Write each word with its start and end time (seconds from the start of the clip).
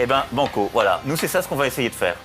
Eh 0.00 0.06
ben, 0.06 0.24
banco, 0.32 0.70
voilà. 0.72 1.02
Nous, 1.06 1.16
c'est 1.16 1.28
ça 1.28 1.42
ce 1.42 1.48
qu'on 1.48 1.56
va 1.56 1.66
essayer 1.66 1.88
de 1.88 1.94
faire. 1.94 2.16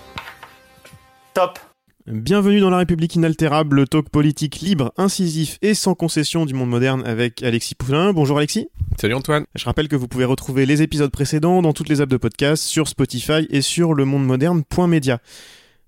Top 1.34 1.60
Bienvenue 2.08 2.62
dans 2.62 2.70
La 2.70 2.78
République 2.78 3.16
inaltérable, 3.16 3.76
le 3.76 3.86
talk 3.86 4.08
politique 4.08 4.62
libre, 4.62 4.94
incisif 4.96 5.58
et 5.62 5.74
sans 5.74 5.94
concession 5.94 6.46
du 6.46 6.54
monde 6.54 6.70
moderne 6.70 7.04
avec 7.06 7.44
Alexis 7.44 7.76
Poulain. 7.76 8.14
Bonjour 8.14 8.38
Alexis. 8.38 8.70
Salut 8.98 9.14
Antoine. 9.14 9.46
Je 9.56 9.66
rappelle 9.66 9.90
que 9.90 9.98
vous 9.98 10.08
pouvez 10.08 10.24
retrouver 10.24 10.66
les 10.66 10.82
épisodes 10.82 11.12
précédents 11.12 11.62
dans 11.62 11.74
toutes 11.74 11.90
les 11.90 12.00
apps 12.00 12.10
de 12.10 12.16
podcast, 12.16 12.64
sur 12.64 12.88
Spotify 12.88 13.46
et 13.50 13.60
sur 13.60 13.94
lemondemoderne.media. 13.94 15.20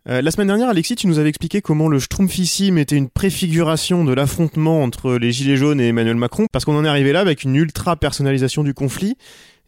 Euh, 0.10 0.22
la 0.22 0.32
semaine 0.32 0.48
dernière, 0.48 0.68
Alexis, 0.68 0.98
tu 0.98 1.08
nous 1.08 1.20
avais 1.20 1.30
expliqué 1.30 1.62
comment 1.62 1.88
le 1.88 2.00
Schtroumpfissime 2.00 2.78
était 2.78 2.98
une 2.98 3.10
préfiguration 3.10 4.04
de 4.04 4.12
l'affrontement 4.12 4.84
entre 4.84 5.14
les 5.14 5.32
Gilets 5.32 5.56
jaunes 5.56 5.80
et 5.80 5.88
Emmanuel 5.88 6.18
Macron, 6.18 6.48
parce 6.52 6.66
qu'on 6.66 6.76
en 6.76 6.84
est 6.84 6.90
arrivé 6.90 7.14
là 7.14 7.22
avec 7.22 7.46
une 7.46 7.56
ultra 7.56 7.96
personnalisation 7.96 8.64
du 8.64 8.74
conflit. 8.74 9.16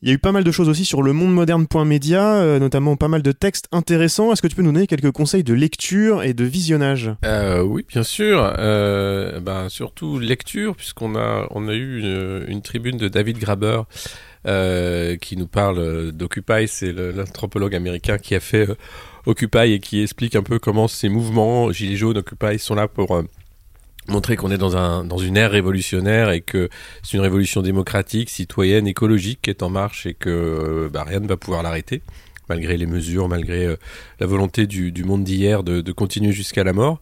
Il 0.03 0.07
y 0.07 0.11
a 0.11 0.15
eu 0.15 0.17
pas 0.17 0.31
mal 0.31 0.43
de 0.43 0.51
choses 0.51 0.67
aussi 0.67 0.83
sur 0.83 1.03
le 1.03 1.13
monde 1.13 1.31
moderne.media, 1.31 2.33
euh, 2.37 2.57
notamment 2.57 2.95
pas 2.95 3.07
mal 3.07 3.21
de 3.21 3.31
textes 3.31 3.67
intéressants. 3.71 4.33
Est-ce 4.33 4.41
que 4.41 4.47
tu 4.47 4.55
peux 4.55 4.63
nous 4.63 4.71
donner 4.71 4.87
quelques 4.87 5.11
conseils 5.11 5.43
de 5.43 5.53
lecture 5.53 6.23
et 6.23 6.33
de 6.33 6.43
visionnage? 6.43 7.11
Euh, 7.23 7.61
Oui, 7.61 7.85
bien 7.87 8.01
sûr. 8.01 8.51
Euh, 8.57 9.39
ben, 9.41 9.69
surtout 9.69 10.17
lecture, 10.17 10.75
puisqu'on 10.75 11.15
a, 11.15 11.45
on 11.51 11.67
a 11.67 11.73
eu 11.73 11.99
une, 11.99 12.45
une 12.47 12.61
tribune 12.63 12.97
de 12.97 13.09
David 13.09 13.37
Graber 13.37 13.81
qui 14.43 15.37
nous 15.37 15.45
parle 15.45 16.11
d'Occupy. 16.13 16.67
C'est 16.67 16.93
l'anthropologue 16.93 17.75
américain 17.75 18.17
qui 18.17 18.33
a 18.33 18.39
fait 18.39 18.67
Occupy 19.27 19.73
et 19.73 19.79
qui 19.79 20.01
explique 20.01 20.35
un 20.35 20.41
peu 20.41 20.57
comment 20.57 20.87
ces 20.87 21.09
mouvements, 21.09 21.71
Gilets 21.71 21.95
jaunes, 21.95 22.17
Occupy, 22.17 22.57
sont 22.57 22.73
là 22.73 22.87
pour 22.87 23.21
montrer 24.07 24.35
qu'on 24.35 24.51
est 24.51 24.57
dans, 24.57 24.75
un, 24.77 25.03
dans 25.03 25.17
une 25.17 25.37
ère 25.37 25.51
révolutionnaire 25.51 26.31
et 26.31 26.41
que 26.41 26.69
c'est 27.03 27.17
une 27.17 27.23
révolution 27.23 27.61
démocratique, 27.61 28.29
citoyenne, 28.29 28.87
écologique 28.87 29.39
qui 29.41 29.49
est 29.49 29.63
en 29.63 29.69
marche 29.69 30.05
et 30.05 30.13
que 30.13 30.89
bah, 30.91 31.03
rien 31.07 31.19
ne 31.19 31.27
va 31.27 31.37
pouvoir 31.37 31.63
l'arrêter, 31.63 32.01
malgré 32.49 32.77
les 32.77 32.85
mesures, 32.85 33.27
malgré 33.27 33.65
euh, 33.65 33.75
la 34.19 34.25
volonté 34.25 34.67
du, 34.67 34.91
du 34.91 35.03
monde 35.03 35.23
d'hier 35.23 35.63
de, 35.63 35.81
de, 35.81 35.91
continuer 35.91 36.31
jusqu'à 36.31 36.63
la 36.63 36.73
mort. 36.73 36.99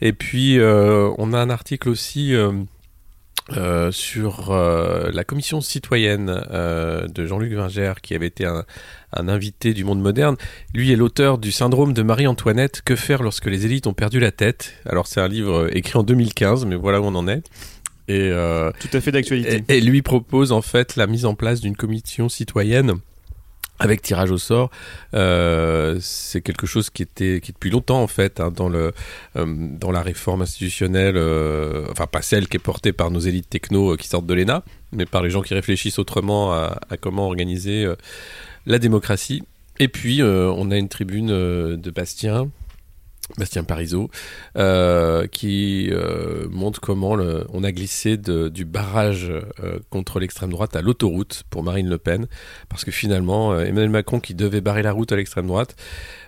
Et 0.00 0.12
puis, 0.12 0.58
euh, 0.58 1.10
on 1.18 1.32
a 1.32 1.38
un 1.38 1.50
article 1.50 1.88
aussi... 1.88 2.34
Euh, 2.34 2.52
euh, 3.56 3.90
sur 3.90 4.50
euh, 4.50 5.10
la 5.12 5.24
commission 5.24 5.60
citoyenne 5.60 6.42
euh, 6.50 7.08
de 7.08 7.24
Jean-Luc 7.24 7.52
Vingère, 7.52 8.00
qui 8.02 8.14
avait 8.14 8.26
été 8.26 8.44
un, 8.44 8.64
un, 9.14 9.28
invité 9.28 9.72
du 9.72 9.84
monde 9.84 10.00
moderne. 10.00 10.36
Lui 10.74 10.92
est 10.92 10.96
l'auteur 10.96 11.38
du 11.38 11.50
syndrome 11.50 11.94
de 11.94 12.02
Marie-Antoinette, 12.02 12.82
Que 12.82 12.94
faire 12.94 13.22
lorsque 13.22 13.46
les 13.46 13.64
élites 13.64 13.86
ont 13.86 13.94
perdu 13.94 14.20
la 14.20 14.32
tête? 14.32 14.74
Alors 14.84 15.06
c'est 15.06 15.20
un 15.20 15.28
livre 15.28 15.74
écrit 15.74 15.98
en 15.98 16.02
2015, 16.02 16.66
mais 16.66 16.76
voilà 16.76 17.00
où 17.00 17.04
on 17.04 17.14
en 17.14 17.26
est. 17.26 17.42
Et, 18.08 18.30
Tout 18.80 18.96
à 18.96 19.00
fait 19.00 19.12
d'actualité. 19.12 19.62
Et, 19.68 19.78
et, 19.78 19.80
lui 19.80 20.02
propose 20.02 20.52
en 20.52 20.62
fait 20.62 20.96
la 20.96 21.06
mise 21.06 21.24
en 21.24 21.34
place 21.34 21.60
d'une 21.60 21.76
commission 21.76 22.28
citoyenne 22.28 23.00
avec 23.78 24.02
tirage 24.02 24.30
au 24.30 24.38
sort, 24.38 24.70
euh, 25.14 25.98
c'est 26.00 26.40
quelque 26.40 26.66
chose 26.66 26.90
qui 26.90 27.02
était 27.02 27.40
qui 27.40 27.52
depuis 27.52 27.70
longtemps 27.70 28.02
en 28.02 28.06
fait 28.06 28.40
hein, 28.40 28.50
dans 28.54 28.68
le 28.68 28.92
euh, 29.36 29.46
dans 29.46 29.90
la 29.90 30.02
réforme 30.02 30.42
institutionnelle, 30.42 31.16
euh, 31.16 31.86
enfin 31.90 32.06
pas 32.06 32.22
celle 32.22 32.48
qui 32.48 32.56
est 32.56 32.60
portée 32.60 32.92
par 32.92 33.10
nos 33.10 33.20
élites 33.20 33.48
techno 33.48 33.96
qui 33.96 34.08
sortent 34.08 34.26
de 34.26 34.34
l'ENA, 34.34 34.62
mais 34.92 35.06
par 35.06 35.22
les 35.22 35.30
gens 35.30 35.42
qui 35.42 35.54
réfléchissent 35.54 35.98
autrement 35.98 36.52
à, 36.52 36.80
à 36.90 36.96
comment 36.96 37.26
organiser 37.26 37.86
la 38.66 38.78
démocratie. 38.78 39.42
Et 39.78 39.88
puis 39.88 40.22
on 40.22 40.70
a 40.70 40.76
une 40.76 40.88
tribune 40.88 41.28
de 41.28 41.90
Bastien 41.90 42.50
Bastien 43.36 43.62
Parisot, 43.64 44.10
euh, 44.56 45.26
qui 45.26 45.88
euh, 45.90 46.48
montre 46.50 46.80
comment 46.80 47.16
on 47.52 47.64
a 47.64 47.72
glissé 47.72 48.16
du 48.16 48.64
barrage 48.64 49.30
euh, 49.62 49.78
contre 49.90 50.18
l'extrême 50.18 50.50
droite 50.50 50.74
à 50.76 50.82
l'autoroute 50.82 51.42
pour 51.50 51.62
Marine 51.62 51.88
Le 51.88 51.98
Pen, 51.98 52.26
parce 52.68 52.84
que 52.84 52.90
finalement, 52.90 53.52
euh, 53.52 53.64
Emmanuel 53.64 53.90
Macron, 53.90 54.20
qui 54.20 54.34
devait 54.34 54.60
barrer 54.60 54.82
la 54.82 54.92
route 54.92 55.12
à 55.12 55.16
l'extrême 55.16 55.46
droite, 55.46 55.76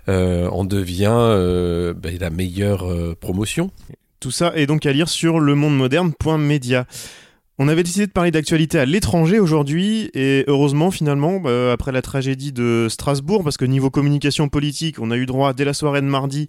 en 0.08 0.64
devient 0.64 1.94
bah, 1.96 2.10
la 2.18 2.30
meilleure 2.30 2.84
promotion. 3.20 3.70
Tout 4.18 4.32
ça 4.32 4.52
est 4.56 4.66
donc 4.66 4.84
à 4.84 4.92
lire 4.92 5.08
sur 5.08 5.38
lemondemoderne.media. 5.38 6.86
On 7.62 7.68
avait 7.68 7.82
décidé 7.82 8.06
de 8.06 8.10
parler 8.10 8.30
d'actualité 8.30 8.78
à 8.78 8.86
l'étranger 8.86 9.38
aujourd'hui 9.38 10.10
et 10.14 10.44
heureusement 10.46 10.90
finalement 10.90 11.40
bah, 11.40 11.72
après 11.72 11.92
la 11.92 12.00
tragédie 12.00 12.52
de 12.52 12.86
Strasbourg 12.88 13.44
parce 13.44 13.58
que 13.58 13.66
niveau 13.66 13.90
communication 13.90 14.48
politique 14.48 14.98
on 14.98 15.10
a 15.10 15.16
eu 15.18 15.26
droit 15.26 15.52
dès 15.52 15.66
la 15.66 15.74
soirée 15.74 16.00
de 16.00 16.06
mardi 16.06 16.48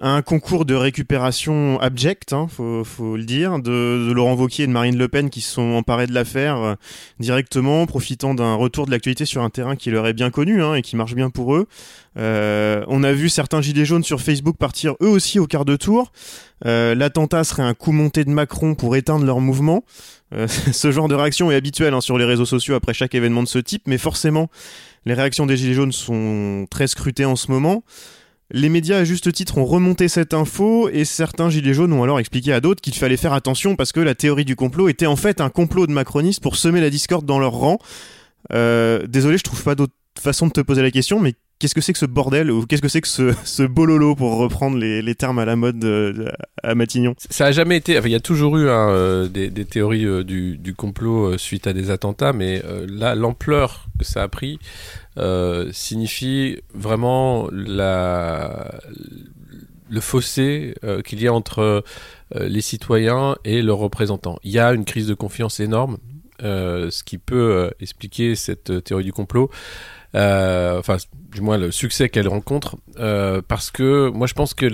un 0.00 0.22
concours 0.22 0.64
de 0.64 0.74
récupération 0.74 1.78
abject, 1.80 2.32
hein, 2.32 2.46
faut, 2.48 2.84
faut, 2.84 3.16
le 3.16 3.24
dire, 3.24 3.58
de, 3.58 4.06
de, 4.08 4.12
Laurent 4.12 4.34
Wauquiez 4.34 4.64
et 4.64 4.66
de 4.66 4.72
Marine 4.72 4.96
Le 4.96 5.08
Pen 5.08 5.28
qui 5.28 5.42
se 5.42 5.52
sont 5.52 5.72
emparés 5.72 6.06
de 6.06 6.14
l'affaire 6.14 6.56
euh, 6.56 6.74
directement, 7.18 7.84
profitant 7.86 8.34
d'un 8.34 8.54
retour 8.54 8.86
de 8.86 8.90
l'actualité 8.90 9.26
sur 9.26 9.42
un 9.42 9.50
terrain 9.50 9.76
qui 9.76 9.90
leur 9.90 10.06
est 10.06 10.14
bien 10.14 10.30
connu 10.30 10.62
hein, 10.62 10.74
et 10.74 10.82
qui 10.82 10.96
marche 10.96 11.14
bien 11.14 11.28
pour 11.28 11.54
eux. 11.54 11.66
Euh, 12.16 12.84
on 12.88 13.02
a 13.02 13.12
vu 13.12 13.28
certains 13.28 13.60
gilets 13.60 13.84
jaunes 13.84 14.02
sur 14.02 14.20
Facebook 14.20 14.56
partir 14.56 14.94
eux 15.02 15.08
aussi 15.08 15.38
au 15.38 15.46
quart 15.46 15.64
de 15.64 15.76
tour. 15.76 16.12
Euh, 16.66 16.94
L'attentat 16.94 17.44
serait 17.44 17.62
un 17.62 17.74
coup 17.74 17.92
monté 17.92 18.24
de 18.24 18.30
Macron 18.30 18.74
pour 18.74 18.96
éteindre 18.96 19.24
leur 19.24 19.40
mouvement. 19.40 19.84
Euh, 20.34 20.46
ce 20.72 20.90
genre 20.90 21.08
de 21.08 21.14
réaction 21.14 21.50
est 21.50 21.54
habituel 21.54 21.94
hein, 21.94 22.00
sur 22.00 22.18
les 22.18 22.24
réseaux 22.24 22.46
sociaux 22.46 22.74
après 22.74 22.94
chaque 22.94 23.14
événement 23.14 23.42
de 23.42 23.48
ce 23.48 23.58
type, 23.58 23.82
mais 23.86 23.98
forcément, 23.98 24.48
les 25.06 25.14
réactions 25.14 25.46
des 25.46 25.56
gilets 25.56 25.74
jaunes 25.74 25.92
sont 25.92 26.66
très 26.70 26.86
scrutées 26.86 27.24
en 27.24 27.36
ce 27.36 27.50
moment. 27.50 27.84
Les 28.52 28.68
médias, 28.68 28.98
à 28.98 29.04
juste 29.04 29.32
titre, 29.32 29.58
ont 29.58 29.64
remonté 29.64 30.08
cette 30.08 30.34
info 30.34 30.88
et 30.88 31.04
certains 31.04 31.50
gilets 31.50 31.74
jaunes 31.74 31.92
ont 31.92 32.02
alors 32.02 32.18
expliqué 32.18 32.52
à 32.52 32.60
d'autres 32.60 32.80
qu'il 32.80 32.94
fallait 32.94 33.16
faire 33.16 33.32
attention 33.32 33.76
parce 33.76 33.92
que 33.92 34.00
la 34.00 34.16
théorie 34.16 34.44
du 34.44 34.56
complot 34.56 34.88
était 34.88 35.06
en 35.06 35.16
fait 35.16 35.40
un 35.40 35.50
complot 35.50 35.86
de 35.86 35.92
macronistes 35.92 36.42
pour 36.42 36.56
semer 36.56 36.80
la 36.80 36.90
discorde 36.90 37.24
dans 37.24 37.38
leur 37.38 37.52
rang. 37.52 37.78
Euh, 38.52 39.06
désolé, 39.06 39.38
je 39.38 39.44
trouve 39.44 39.62
pas 39.62 39.76
d'autre 39.76 39.92
façon 40.18 40.48
de 40.48 40.52
te 40.52 40.60
poser 40.60 40.82
la 40.82 40.90
question, 40.90 41.20
mais 41.20 41.34
qu'est-ce 41.60 41.74
que 41.74 41.80
c'est 41.80 41.92
que 41.92 41.98
ce 41.98 42.06
bordel 42.06 42.50
ou 42.50 42.66
qu'est-ce 42.66 42.82
que 42.82 42.88
c'est 42.88 43.02
que 43.02 43.08
ce, 43.08 43.62
bololo 43.66 44.16
pour 44.16 44.38
reprendre 44.38 44.76
les, 44.78 45.14
termes 45.14 45.38
à 45.38 45.44
la 45.44 45.54
mode 45.54 45.78
de, 45.78 46.12
de, 46.16 46.32
à 46.62 46.74
Matignon? 46.74 47.14
Ça 47.18 47.46
a 47.46 47.52
jamais 47.52 47.76
été. 47.76 48.00
Il 48.02 48.10
y 48.10 48.14
a 48.16 48.20
toujours 48.20 48.56
eu 48.56 48.68
hein, 48.68 48.88
euh, 48.90 49.28
des, 49.28 49.64
théories 49.66 50.06
euh, 50.06 50.24
du, 50.24 50.74
complot 50.74 51.34
euh, 51.34 51.38
suite 51.38 51.66
à 51.66 51.72
des 51.72 51.90
attentats, 51.90 52.32
mais 52.32 52.62
euh, 52.64 52.86
là, 52.88 53.14
l'ampleur 53.14 53.86
que 53.98 54.04
ça 54.04 54.22
a 54.22 54.28
pris 54.28 54.58
euh, 55.18 55.68
signifie 55.72 56.58
vraiment 56.74 57.48
la 57.52 58.70
le 59.90 60.00
fossé 60.00 60.76
qu'il 61.04 61.20
y 61.20 61.26
a 61.26 61.32
entre 61.32 61.82
les 62.36 62.60
citoyens 62.60 63.34
et 63.44 63.60
leurs 63.60 63.78
représentants. 63.78 64.38
Il 64.44 64.52
y 64.52 64.60
a 64.60 64.72
une 64.72 64.84
crise 64.84 65.08
de 65.08 65.14
confiance 65.14 65.58
énorme, 65.58 65.98
ce 66.40 67.02
qui 67.02 67.18
peut 67.18 67.72
expliquer 67.80 68.36
cette 68.36 68.84
théorie 68.84 69.02
du 69.02 69.12
complot. 69.12 69.50
Euh, 70.16 70.78
enfin, 70.78 70.96
du 71.32 71.40
moins 71.40 71.58
le 71.58 71.70
succès 71.70 72.08
qu'elle 72.08 72.28
rencontre, 72.28 72.76
euh, 72.98 73.42
parce 73.46 73.70
que 73.70 74.08
moi 74.10 74.26
je 74.26 74.34
pense 74.34 74.54
que 74.54 74.66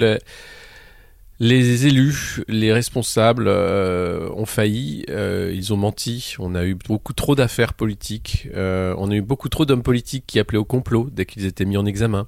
les, 1.39 1.87
élus, 1.87 2.43
les 2.49 2.73
responsables 2.73 3.47
euh, 3.47 4.31
ont 4.35 4.47
failli, 4.47 5.05
euh, 5.11 5.53
ils 5.55 5.75
ont 5.75 5.77
menti. 5.77 6.35
On 6.39 6.55
a 6.55 6.65
eu 6.65 6.75
beaucoup 6.75 7.13
trop 7.13 7.35
d'affaires 7.35 7.75
politiques. 7.75 8.49
Euh, 8.55 8.95
on 8.99 9.11
a 9.11 9.15
eu 9.15 9.23
beaucoup 9.23 9.51
trop 9.51 9.67
d'hommes 9.67 9.83
politiques 9.83 10.25
qui 10.27 10.39
appelaient 10.39 10.59
au 10.59 10.65
complot 10.65 11.09
dès 11.13 11.27
qu'ils 11.27 11.45
étaient 11.45 11.67
mis 11.67 11.77
en 11.77 11.85
examen. 11.85 12.27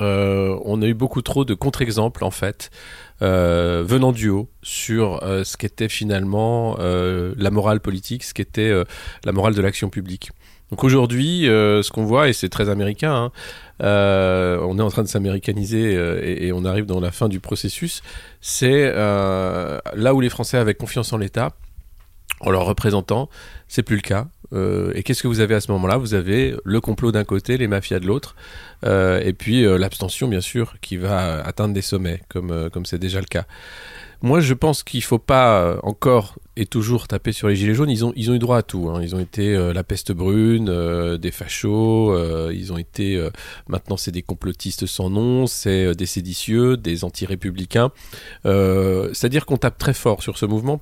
Euh, 0.00 0.58
on 0.64 0.82
a 0.82 0.86
eu 0.86 0.94
beaucoup 0.94 1.22
trop 1.22 1.44
de 1.44 1.54
contre-exemples 1.54 2.24
en 2.24 2.32
fait 2.32 2.70
venant 3.20 4.12
du 4.12 4.28
haut 4.28 4.50
sur 4.62 5.20
ce 5.22 5.56
qu'était 5.56 5.88
finalement 5.88 6.76
la 6.78 7.50
morale 7.50 7.80
politique, 7.80 8.22
ce 8.22 8.34
qu'était 8.34 8.70
la 9.24 9.32
morale 9.32 9.54
de 9.54 9.62
l'action 9.62 9.88
publique. 9.88 10.30
Donc 10.74 10.82
aujourd'hui, 10.82 11.48
euh, 11.48 11.84
ce 11.84 11.92
qu'on 11.92 12.04
voit, 12.04 12.28
et 12.28 12.32
c'est 12.32 12.48
très 12.48 12.68
américain, 12.68 13.14
hein, 13.14 13.32
euh, 13.80 14.58
on 14.62 14.76
est 14.76 14.82
en 14.82 14.90
train 14.90 15.04
de 15.04 15.08
s'américaniser 15.08 15.94
euh, 15.94 16.20
et, 16.20 16.52
on 16.52 16.64
arrive 16.64 16.84
dans 16.84 16.98
la 16.98 17.12
fin 17.12 17.28
du 17.28 17.38
processus, 17.38 18.02
c'est 18.40 18.92
là 18.92 20.14
où 20.14 20.20
les 20.20 20.30
Français 20.30 20.56
avaient 20.56 20.74
confiance 20.74 21.12
en 21.12 21.18
l'État, 21.18 21.52
en 22.40 22.50
leurs 22.50 22.64
représentants, 22.64 23.30
c'est 23.68 23.84
plus 23.84 23.94
le 23.94 24.02
cas. 24.02 24.26
Et 24.96 25.04
qu'est-ce 25.04 25.22
que 25.22 25.28
vous 25.28 25.38
avez 25.38 25.54
à 25.54 25.60
ce 25.60 25.70
moment-là? 25.70 25.96
Vous 25.96 26.14
avez 26.14 26.56
le 26.64 26.80
complot 26.80 27.12
d'un 27.12 27.24
côté, 27.24 27.56
les 27.56 27.68
mafias 27.68 28.00
de 28.00 28.06
l'autre, 28.08 28.34
et 28.84 29.32
puis 29.32 29.62
l'abstention, 29.78 30.26
bien 30.26 30.40
sûr, 30.40 30.74
qui 30.80 30.96
va 30.96 31.40
atteindre 31.46 31.72
des 31.72 31.82
sommets, 31.82 32.20
comme 32.30 32.84
c'est 32.84 32.98
déjà 32.98 33.20
le 33.20 33.26
cas. 33.26 33.44
Moi, 34.22 34.40
je 34.40 34.54
pense 34.54 34.82
qu'il 34.82 35.04
faut 35.04 35.20
pas 35.20 35.78
encore 35.84 36.34
et 36.56 36.66
toujours 36.66 37.08
taper 37.08 37.32
sur 37.32 37.48
les 37.48 37.56
gilets 37.56 37.74
jaunes. 37.74 37.90
Ils 37.90 38.04
ont, 38.04 38.12
eu 38.14 38.38
droit 38.38 38.58
à 38.58 38.62
tout. 38.62 38.88
Hein. 38.88 39.00
Ils 39.02 39.14
ont 39.14 39.20
été 39.20 39.54
la 39.72 39.84
peste 39.84 40.12
brune, 40.12 40.66
des 41.16 41.30
fachos. 41.30 42.16
ils 42.50 42.72
ont 42.72 42.78
été. 42.78 43.28
maintenant, 43.68 43.96
c'est 43.96 44.12
des 44.12 44.22
complotistes 44.22 44.86
sans 44.86 45.10
nom. 45.10 45.46
C'est 45.46 45.94
des 45.94 46.06
séditieux, 46.06 46.76
des 46.76 47.04
anti-républicains. 47.04 47.90
C'est-à-dire 48.44 49.46
qu'on 49.46 49.56
tape 49.56 49.78
très 49.78 49.94
fort 49.94 50.22
sur 50.22 50.38
ce 50.38 50.46
mouvement 50.46 50.80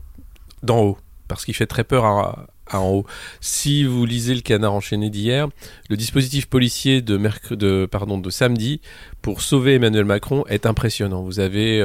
d'en 0.62 0.80
haut, 0.80 0.98
parce 1.28 1.44
qu'il 1.44 1.54
fait 1.54 1.66
très 1.66 1.84
peur 1.84 2.04
à, 2.04 2.46
en 2.72 2.88
haut. 2.90 3.06
Si 3.40 3.84
vous 3.84 4.06
lisez 4.06 4.34
le 4.34 4.40
canard 4.40 4.72
enchaîné 4.72 5.10
d'hier, 5.10 5.48
le 5.90 5.96
dispositif 5.96 6.46
policier 6.46 7.02
de, 7.02 7.20
de, 7.54 7.86
pardon, 7.86 8.18
de 8.18 8.30
samedi 8.30 8.80
pour 9.20 9.42
sauver 9.42 9.74
Emmanuel 9.74 10.04
Macron 10.04 10.44
est 10.46 10.66
impressionnant. 10.66 11.22
Vous 11.22 11.40
avez 11.40 11.82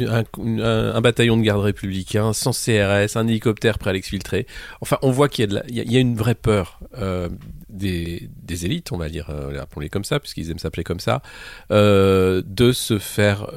euh, 0.00 0.94
un, 0.94 1.00
bataillon 1.00 1.36
de 1.36 1.42
garde 1.42 1.60
républicains, 1.60 2.32
sans 2.32 2.52
CRS, 2.52 3.16
un 3.16 3.26
hélicoptère 3.28 3.78
prêt 3.78 3.90
à 3.90 3.92
l'exfiltrer. 3.92 4.46
Enfin, 4.80 4.98
on 5.02 5.10
voit 5.10 5.28
qu'il 5.28 5.62
y, 5.68 5.96
a 5.96 6.00
une 6.00 6.16
vraie 6.16 6.34
peur 6.34 6.80
euh, 6.98 7.28
des, 7.68 8.28
élites, 8.64 8.92
on 8.92 8.96
va 8.96 9.08
dire, 9.08 9.30
euh, 9.30 9.60
appelons-les 9.60 9.88
comme 9.88 10.04
ça, 10.04 10.20
puisqu'ils 10.20 10.50
aiment 10.50 10.58
s'appeler 10.58 10.84
comme 10.84 11.00
ça, 11.00 11.22
de 11.70 12.72
se 12.72 12.98
faire 12.98 13.50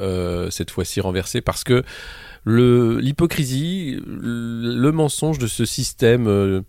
cette 0.52 0.72
fois-ci 0.72 1.02
renverser 1.02 1.42
parce 1.42 1.64
que 1.64 1.84
l'hypocrisie, 2.46 4.00
le, 4.06 4.92
mensonge 4.92 5.40
de 5.40 5.48
ce 5.48 5.66
système 5.66 6.28
euh, 6.28 6.62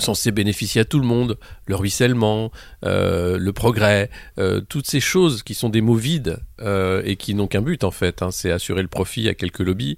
censé 0.00 0.32
bénéficier 0.32 0.80
à 0.80 0.84
tout 0.84 0.98
le 0.98 1.06
monde, 1.06 1.38
le 1.66 1.76
ruissellement, 1.76 2.50
euh, 2.84 3.38
le 3.38 3.52
progrès, 3.52 4.10
euh, 4.38 4.60
toutes 4.60 4.86
ces 4.86 5.00
choses 5.00 5.42
qui 5.42 5.54
sont 5.54 5.68
des 5.68 5.80
mots 5.80 5.94
vides 5.94 6.38
et 7.04 7.16
qui 7.16 7.34
n'ont 7.34 7.46
qu'un 7.46 7.62
but 7.62 7.84
en 7.84 7.90
fait, 7.90 8.20
hein, 8.20 8.30
c'est 8.30 8.50
assurer 8.50 8.82
le 8.82 8.88
profit 8.88 9.30
à 9.30 9.34
quelques 9.34 9.60
lobbies, 9.60 9.96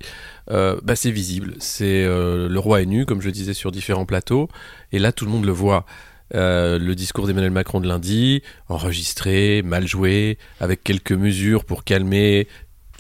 bah, 0.49 0.95
c'est 0.95 1.11
visible. 1.11 1.55
C'est 1.59 2.05
le 2.05 2.57
roi 2.57 2.83
est 2.83 2.87
nu, 2.87 3.05
comme 3.05 3.21
je 3.21 3.31
disais 3.31 3.53
sur 3.53 3.73
différents 3.73 4.07
plateaux, 4.07 4.49
et 4.93 5.01
là 5.01 5.11
tout 5.11 5.25
le 5.25 5.33
monde 5.33 5.45
le 5.45 5.51
voit. 5.51 5.87
le 6.33 6.93
discours 6.95 7.27
d'Emmanuel 7.27 7.51
Macron 7.51 7.81
de 7.81 7.89
lundi, 7.89 8.43
enregistré, 8.69 9.63
mal 9.63 9.89
joué, 9.89 10.39
avec 10.61 10.85
quelques 10.85 11.11
mesures 11.11 11.65
pour 11.65 11.83
calmer 11.83 12.47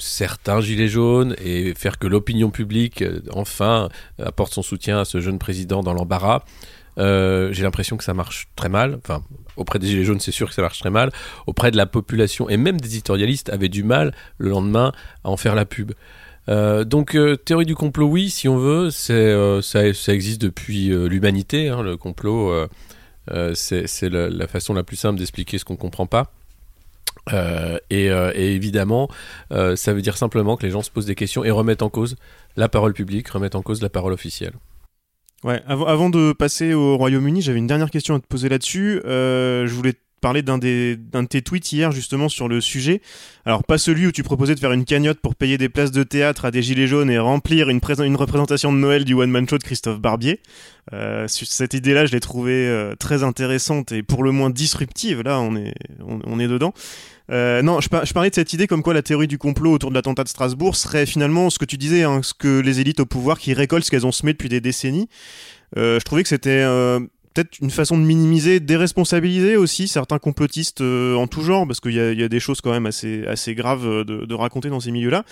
certains 0.02 0.60
gilets 0.60 0.88
jaunes 0.88 1.34
et 1.42 1.74
faire 1.74 1.98
que 1.98 2.06
l'opinion 2.06 2.50
publique, 2.50 3.02
euh, 3.02 3.20
enfin, 3.32 3.88
apporte 4.20 4.52
son 4.52 4.62
soutien 4.62 4.98
à 4.98 5.04
ce 5.04 5.20
jeune 5.20 5.38
président 5.38 5.82
dans 5.82 5.94
l'embarras. 5.94 6.44
Euh, 6.98 7.52
j'ai 7.52 7.62
l'impression 7.62 7.96
que 7.96 8.04
ça 8.04 8.14
marche 8.14 8.48
très 8.56 8.68
mal. 8.68 8.98
Enfin, 9.02 9.22
auprès 9.56 9.78
des 9.78 9.86
Gilets 9.86 10.04
jaunes, 10.04 10.20
c'est 10.20 10.32
sûr 10.32 10.48
que 10.48 10.54
ça 10.54 10.62
marche 10.62 10.80
très 10.80 10.90
mal. 10.90 11.10
Auprès 11.46 11.70
de 11.70 11.76
la 11.76 11.86
population 11.86 12.48
et 12.48 12.56
même 12.56 12.80
des 12.80 12.88
éditorialistes 12.88 13.50
avaient 13.50 13.68
du 13.68 13.82
mal 13.82 14.14
le 14.38 14.50
lendemain 14.50 14.92
à 15.24 15.30
en 15.30 15.36
faire 15.36 15.54
la 15.54 15.64
pub. 15.64 15.92
Euh, 16.48 16.84
donc, 16.84 17.16
théorie 17.44 17.66
du 17.66 17.74
complot, 17.74 18.06
oui, 18.06 18.30
si 18.30 18.48
on 18.48 18.56
veut, 18.56 18.90
ça, 18.90 19.84
existe 20.12 20.40
depuis 20.42 20.88
l'humanité. 20.88 21.68
Hein, 21.68 21.82
le 21.82 21.96
complot, 21.96 22.68
c'est 23.54 24.10
la, 24.10 24.46
façon 24.48 24.74
la 24.74 24.82
plus 24.82 24.96
simple 24.96 25.18
d'expliquer 25.18 25.58
ce 25.58 25.64
qu'on 25.64 25.76
comprend 25.76 26.06
pas. 26.06 26.32
Euh, 27.32 27.78
euh, 27.92 28.32
et, 28.34 28.54
évidemment, 28.54 29.08
euh, 29.52 29.76
ça 29.76 29.92
veut 29.92 30.02
dire 30.02 30.16
simplement 30.16 30.56
que 30.56 30.64
les 30.64 30.72
gens 30.72 30.82
se 30.82 30.90
posent 30.90 31.06
des 31.06 31.14
questions 31.14 31.44
et 31.44 31.50
remettent 31.50 31.82
en 31.82 31.90
cause 31.90 32.16
la 32.56 32.68
parole 32.68 32.92
publique, 32.92 33.28
remettent 33.28 33.54
en 33.54 33.62
cause 33.62 33.82
la 33.82 33.88
parole 33.88 34.12
officielle. 34.12 34.54
Ouais, 35.44 35.60
avant, 35.66 36.08
de 36.08 36.32
passer 36.32 36.72
au 36.72 36.96
Royaume-Uni, 36.96 37.42
j'avais 37.42 37.58
une 37.58 37.66
dernière 37.66 37.90
question 37.90 38.14
à 38.14 38.20
te 38.20 38.26
poser 38.26 38.48
là-dessus. 38.48 39.00
je 39.04 39.72
voulais 39.72 39.94
parler 40.22 40.40
d'un 40.40 40.56
des 40.56 40.96
d'un 40.96 41.24
de 41.24 41.28
tes 41.28 41.42
tweets 41.42 41.72
hier 41.72 41.92
justement 41.92 42.30
sur 42.30 42.48
le 42.48 42.62
sujet. 42.62 43.02
Alors 43.44 43.64
pas 43.64 43.76
celui 43.76 44.06
où 44.06 44.12
tu 44.12 44.22
proposais 44.22 44.54
de 44.54 44.60
faire 44.60 44.72
une 44.72 44.86
cagnotte 44.86 45.18
pour 45.18 45.34
payer 45.34 45.58
des 45.58 45.68
places 45.68 45.90
de 45.90 46.04
théâtre 46.04 46.46
à 46.46 46.50
des 46.50 46.62
gilets 46.62 46.86
jaunes 46.86 47.10
et 47.10 47.18
remplir 47.18 47.68
une, 47.68 47.80
une 48.04 48.16
représentation 48.16 48.72
de 48.72 48.78
Noël 48.78 49.04
du 49.04 49.12
one 49.12 49.30
man 49.30 49.46
show 49.46 49.58
de 49.58 49.64
Christophe 49.64 50.00
Barbier. 50.00 50.40
Euh, 50.92 51.26
cette 51.28 51.74
idée-là, 51.74 52.06
je 52.06 52.12
l'ai 52.12 52.20
trouvée 52.20 52.66
euh, 52.66 52.94
très 52.94 53.22
intéressante 53.22 53.92
et 53.92 54.02
pour 54.02 54.22
le 54.22 54.32
moins 54.32 54.50
disruptive. 54.50 55.22
Là, 55.22 55.40
on 55.40 55.56
est, 55.56 55.74
on, 56.00 56.38
est 56.38 56.48
dedans. 56.48 56.72
Euh, 57.30 57.62
non, 57.62 57.80
je, 57.80 57.88
parlais 57.88 58.30
de 58.30 58.34
cette 58.34 58.52
idée 58.52 58.66
comme 58.66 58.82
quoi 58.82 58.94
la 58.94 59.02
théorie 59.02 59.28
du 59.28 59.38
complot 59.38 59.72
autour 59.72 59.90
de 59.90 59.94
l'attentat 59.94 60.24
de 60.24 60.28
Strasbourg 60.28 60.76
serait 60.76 61.06
finalement 61.06 61.50
ce 61.50 61.58
que 61.58 61.64
tu 61.64 61.76
disais, 61.76 62.02
hein, 62.02 62.20
ce 62.22 62.34
que 62.34 62.60
les 62.60 62.80
élites 62.80 63.00
au 63.00 63.06
pouvoir 63.06 63.38
qui 63.38 63.54
récoltent 63.54 63.84
ce 63.84 63.90
qu'elles 63.90 64.06
ont 64.06 64.12
semé 64.12 64.32
depuis 64.32 64.48
des 64.48 64.60
décennies. 64.60 65.08
je 65.76 66.02
trouvais 66.04 66.22
que 66.22 66.28
c'était 66.28 66.64
peut-être 67.34 67.58
une 67.60 67.70
façon 67.70 67.96
de 67.96 68.02
minimiser, 68.02 68.60
déresponsabiliser 68.60 69.56
aussi 69.56 69.88
certains 69.88 70.18
complotistes 70.18 70.82
en 70.82 71.26
tout 71.26 71.42
genre, 71.42 71.66
parce 71.66 71.80
qu'il 71.80 71.92
y, 71.92 71.94
y, 71.94 72.22
a 72.22 72.28
des 72.28 72.40
choses 72.40 72.60
quand 72.60 72.72
même 72.72 72.86
assez, 72.86 73.24
assez 73.26 73.54
graves 73.54 74.04
de, 74.04 74.26
de 74.26 74.34
raconter 74.34 74.68
dans 74.68 74.80
ces 74.80 74.90
milieux-là. 74.90 75.24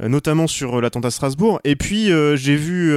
Euh, 0.00 0.08
notamment 0.08 0.46
sur 0.46 0.78
euh, 0.78 0.80
l'attentat 0.80 1.10
Strasbourg. 1.10 1.60
Et 1.64 1.74
puis 1.74 2.12
euh, 2.12 2.36
j'ai 2.36 2.54
vu 2.54 2.92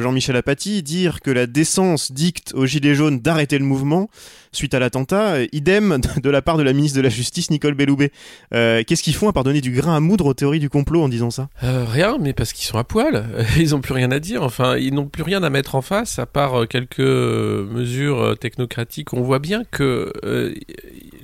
Jean-Michel 0.00 0.36
Apathy 0.36 0.82
dire 0.82 1.20
que 1.20 1.30
la 1.30 1.46
décence 1.46 2.12
dicte 2.12 2.52
aux 2.54 2.66
Gilets 2.66 2.94
jaunes 2.94 3.20
d'arrêter 3.20 3.58
le 3.58 3.64
mouvement 3.64 4.08
suite 4.52 4.72
à 4.72 4.78
l'attentat. 4.78 5.42
Idem 5.52 6.00
de 6.22 6.30
la 6.30 6.40
part 6.40 6.56
de 6.56 6.62
la 6.62 6.72
ministre 6.72 6.96
de 6.96 7.02
la 7.02 7.10
Justice, 7.10 7.50
Nicole 7.50 7.74
Belloubet. 7.74 8.10
Qu'est-ce 8.50 9.02
qu'ils 9.02 9.14
font 9.14 9.28
à 9.28 9.32
part 9.32 9.44
donner 9.44 9.60
du 9.60 9.70
grain 9.70 9.96
à 9.96 10.00
moudre 10.00 10.26
aux 10.26 10.34
théories 10.34 10.60
du 10.60 10.70
complot 10.70 11.02
en 11.02 11.08
disant 11.08 11.30
ça? 11.30 11.48
Rien, 11.60 12.16
mais 12.18 12.32
parce 12.32 12.52
qu'ils 12.52 12.64
sont 12.64 12.78
à 12.78 12.84
poil. 12.84 13.26
Ils 13.58 13.70
n'ont 13.70 13.80
plus 13.80 13.92
rien 13.92 14.10
à 14.10 14.18
dire. 14.18 14.42
Enfin, 14.42 14.76
ils 14.76 14.94
n'ont 14.94 15.06
plus 15.06 15.22
rien 15.22 15.42
à 15.42 15.50
mettre 15.50 15.74
en 15.74 15.82
face 15.82 16.18
à 16.18 16.26
part 16.26 16.66
quelques 16.68 17.00
mesures 17.00 18.36
technocratiques. 18.38 19.12
On 19.12 19.22
voit 19.22 19.38
bien 19.38 19.62
que 19.70 20.12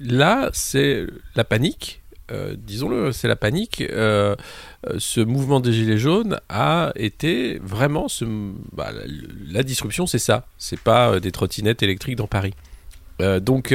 là, 0.00 0.50
c'est 0.52 1.06
la 1.36 1.44
panique 1.44 2.01
euh, 2.32 2.54
disons-le, 2.56 3.12
c'est 3.12 3.28
la 3.28 3.36
panique. 3.36 3.82
Euh, 3.82 4.34
euh, 4.88 4.96
ce 4.98 5.20
mouvement 5.20 5.60
des 5.60 5.72
Gilets 5.72 5.98
jaunes 5.98 6.40
a 6.48 6.92
été 6.96 7.58
vraiment 7.62 8.06
bah, 8.72 8.90
la, 9.50 9.62
disruption, 9.62 10.06
c'est 10.06 10.18
ça. 10.18 10.46
C'est 10.58 10.80
pas 10.80 11.20
des 11.20 11.32
trottinettes 11.32 11.82
électriques 11.82 12.16
dans 12.16 12.26
Paris. 12.26 12.54
donc, 13.40 13.72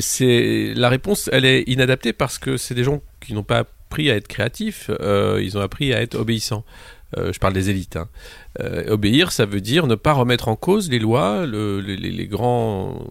c'est 0.00 0.72
la 0.74 0.88
réponse, 0.88 1.30
elle 1.32 1.44
est 1.44 1.62
inadaptée 1.68 2.12
parce 2.12 2.38
que 2.38 2.56
c'est 2.56 2.74
des 2.74 2.82
gens 2.82 3.00
qui 3.20 3.34
n'ont 3.34 3.44
pas 3.44 3.58
appris 3.58 4.10
à 4.10 4.16
être 4.16 4.26
créatifs, 4.26 4.90
ils 5.00 5.56
ont 5.56 5.60
appris 5.60 5.94
à 5.94 6.02
être 6.02 6.16
obéissants. 6.16 6.64
je 7.16 7.38
parle 7.38 7.52
des 7.52 7.70
élites. 7.70 7.96
Hein. 7.96 8.08
obéir, 8.88 9.30
ça 9.30 9.46
veut 9.46 9.60
dire 9.60 9.86
ne 9.86 9.94
pas 9.94 10.12
remettre 10.12 10.48
en 10.48 10.56
cause 10.56 10.90
les 10.90 10.98
lois, 10.98 11.46
les, 11.46 12.26
grands 12.26 13.06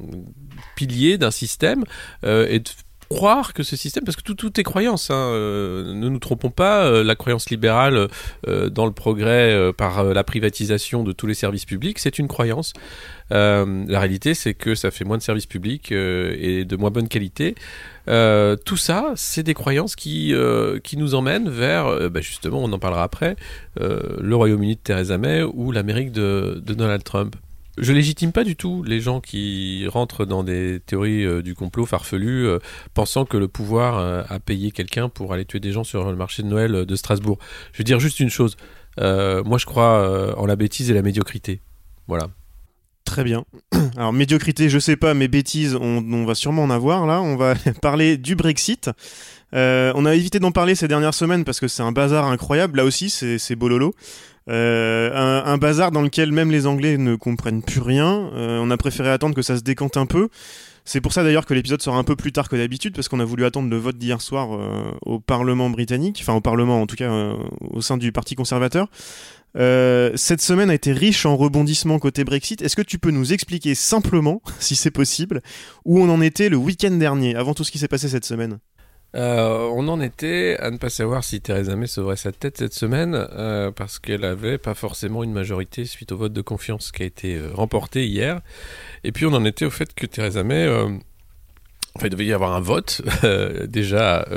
piliers 0.75 1.18
d'un 1.18 1.31
système 1.31 1.86
et 2.25 2.62
croire 3.09 3.54
que 3.54 3.63
ce 3.63 3.75
système, 3.75 4.04
parce 4.04 4.18
que 4.18 4.21
tout, 4.21 4.59
est 4.59 4.63
croyance, 4.63 5.09
hein, 5.12 5.15
euh, 5.15 5.94
ne 5.94 6.09
nous 6.09 6.19
trompons 6.19 6.50
pas, 6.50 6.86
euh, 6.86 7.04
la 7.04 7.15
croyance 7.15 7.50
libérale 7.50 8.07
euh, 8.48 8.69
dans 8.69 8.86
le 8.86 8.92
progrès 8.92 9.71
par 9.77 10.04
la 10.04 10.24
privatisation 10.24 11.04
de 11.04 11.12
tous 11.12 11.27
les 11.27 11.33
services 11.33 11.65
publics, 11.65 12.00
c'est 12.00 12.19
une 12.19 12.27
croyance. 12.27 12.74
la 13.30 14.00
réalité, 14.00 14.33
c'est 14.33 14.54
que 14.54 14.75
ça 14.75 14.92
fait 14.92 15.06
moins 15.06 15.18
de 15.18 15.24
services 15.24 15.45
publics 15.45 15.91
et 15.91 16.65
de 16.65 16.75
moins 16.75 16.91
bonne 16.91 17.08
qualité. 17.08 17.55
tout 18.08 18.77
ça, 18.77 19.13
c'est 19.15 19.43
des 19.43 19.53
croyances 19.53 19.96
qui, 19.96 20.34
nous 20.98 21.15
emmènent 21.15 21.50
vers, 21.50 22.10
bah, 22.10 22.22
justement, 22.22 22.63
on 22.63 22.72
en 22.72 22.79
parlera 22.79 23.03
après, 23.03 23.36
le 23.79 24.36
Royaume-Uni 24.36 24.75
de 24.75 24.81
Theresa 24.81 25.17
May 25.17 25.43
ou 25.43 25.72
l'Amérique 25.72 26.12
de 26.12 26.62
Donald 26.65 27.03
Trump 27.03 27.36
je 27.77 27.93
légitime 27.93 28.31
pas 28.31 28.43
du 28.43 28.55
tout 28.55 28.84
les 28.84 29.00
gens 29.00 29.22
qui 29.22 29.88
rentrent 29.88 30.25
dans 30.25 30.43
des 30.43 30.79
théories 30.86 31.25
euh, 31.25 31.41
du 31.41 31.55
complot 31.55 31.86
farfelues, 31.86 32.48
euh, 32.48 32.60
pensant 32.93 33.25
que 33.25 33.38
le 33.38 33.48
pouvoir 33.48 33.98
euh, 33.98 34.24
a 34.29 34.39
payé 34.39 34.72
quelqu'un 34.72 35.10
pour 35.10 35.34
aller 35.34 35.46
tuer 35.46 35.60
des 35.60 35.72
gens 35.72 35.84
sur 35.84 36.10
le 36.10 36.15
marché 36.15 36.43
de 36.43 36.48
Noël 36.48 36.86
de 36.86 36.96
Strasbourg. 36.96 37.38
Je 37.74 37.79
veux 37.79 37.84
dire 37.84 38.00
juste 38.00 38.19
une 38.19 38.29
chose. 38.29 38.57
moi, 38.98 39.57
je 39.57 39.65
crois 39.65 40.38
en 40.38 40.46
la 40.46 40.55
bêtise 40.55 40.89
et 40.89 40.93
la 40.93 41.01
médiocrité. 41.01 41.62
Voilà. 42.07 42.29
Très 43.05 43.24
bien. 43.24 43.46
Alors 43.96 44.12
médiocrité, 44.12 44.69
je 44.69 44.79
sais 44.79 44.98
pas, 44.98 45.13
mais 45.13 45.27
bêtise, 45.27 45.75
on, 45.75 46.03
on 46.12 46.25
va 46.25 46.36
sûrement 46.36 46.63
en 46.63 46.69
avoir 46.69 47.05
là. 47.05 47.22
On 47.22 47.36
va 47.36 47.53
parler 47.81 48.17
du 48.17 48.36
Brexit. 48.36 48.89
on 49.53 50.05
a 50.05 50.15
évité 50.15 50.39
d'en 50.39 50.51
parler 50.51 50.75
ces 50.75 50.88
dernières 50.88 51.13
semaines 51.13 51.46
parce 51.46 51.60
que 51.60 51.67
c'est 51.67 51.84
un 51.84 51.91
bazar 51.91 52.25
incroyable. 52.25 52.77
Là 52.77 52.86
aussi, 52.86 53.10
c'est 53.10 53.55
bololo. 53.55 53.93
Euh, 54.50 55.12
un, 55.13 55.58
bazar 55.58 55.92
dans 55.92 56.01
lequel 56.01 56.32
même 56.32 56.51
les 56.51 56.68
Anglais 56.68 56.98
ne 56.98 57.16
comprennent 57.16 57.62
plus 57.62 57.82
rien. 57.82 58.30
Euh, 58.34 58.60
on 58.62 58.72
a 58.72 58.77
préféré 58.77 59.10
attendre 59.10 59.36
que 59.36 59.42
ça 59.42 59.58
se 59.58 59.62
décante 59.62 59.98
un 59.98 60.06
peu. 60.06 60.30
C'est 60.86 61.01
pour 61.01 61.12
ça 61.12 61.24
d'ailleurs 61.24 61.46
que 61.46 61.54
l'épisode 61.54 61.82
sera 61.82 61.98
un 61.98 62.06
peu 62.06 62.16
plus 62.16 62.32
tard 62.32 62.48
que 62.48 62.56
d'habitude, 62.56 62.96
parce 62.96 63.10
qu'on 63.10 63.20
a 63.20 63.25
voulu 63.25 63.44
attendre 63.44 63.70
le 63.70 63.75
vote 63.75 63.98
d'hier 63.98 64.22
soir 64.22 64.56
euh, 64.56 64.92
au 65.06 65.20
Parlement 65.20 65.70
britannique, 65.70 66.20
enfin 66.22 66.34
au 66.34 66.39
Parlement 66.39 66.82
en 66.82 66.88
tout 66.88 66.96
cas 66.96 67.12
au 67.60 67.82
sein 67.82 67.98
du 67.98 68.13
Parti 68.13 68.36
conservateur. 68.36 68.88
cette 69.56 70.42
semaine 70.42 70.70
a 70.70 70.74
été 70.74 70.94
riche 70.94 71.25
en 71.25 71.36
rebondissements 71.36 72.00
côté 72.00 72.24
Brexit. 72.24 72.62
Est-ce 72.62 72.77
que 72.77 72.82
tu 72.82 73.00
peux 73.00 73.12
nous 73.12 73.34
expliquer 73.34 73.75
simplement, 73.75 74.42
si 74.60 74.77
c'est 74.77 74.92
possible, 74.92 75.42
où 75.84 76.00
on 76.00 76.10
en 76.10 76.22
était 76.22 76.48
le 76.48 76.56
week-end 76.56 76.92
dernier, 76.92 77.36
avant 77.36 77.54
tout 77.54 77.66
ce 77.66 77.72
qui 77.72 77.80
s'est 77.80 77.89
passé 77.89 78.08
cette 78.08 78.25
semaine? 78.25 78.60
Euh, 79.17 79.69
on 79.74 79.88
en 79.88 80.00
était 80.00 80.57
à 80.59 80.69
ne 80.69 80.77
pas 80.77 80.89
savoir 80.89 81.24
si 81.24 81.41
Theresa 81.41 81.75
May 81.75 81.88
sauverait 81.88 82.17
sa 82.17 82.31
tête 82.31 82.57
cette 82.57 82.74
semaine, 82.74 83.15
euh, 83.15 83.71
parce 83.71 83.97
qu'elle 83.97 84.24
avait 84.24 84.59
pas 84.59 84.75
forcément 84.75 85.24
une 85.24 85.33
majorité 85.33 85.86
suite 85.86 86.12
au 86.12 86.17
vote 86.17 86.33
de 86.33 86.41
confiance 86.41 86.91
qui 86.91 87.01
a 87.01 87.05
été 87.07 87.36
euh, 87.36 87.50
remporté 87.51 88.05
hier. 88.05 88.41
Et 89.03 89.12
puis 89.12 89.25
on 89.25 89.33
en 89.33 89.43
était 89.43 89.65
au 89.65 89.71
fait 89.71 89.93
que 89.93 90.05
Theresa 90.05 90.43
May... 90.43 90.67
Enfin, 91.95 92.07
il 92.07 92.12
devait 92.12 92.27
y 92.27 92.33
avoir 92.33 92.55
un 92.55 92.59
vote 92.59 93.01
déjà 93.67 94.27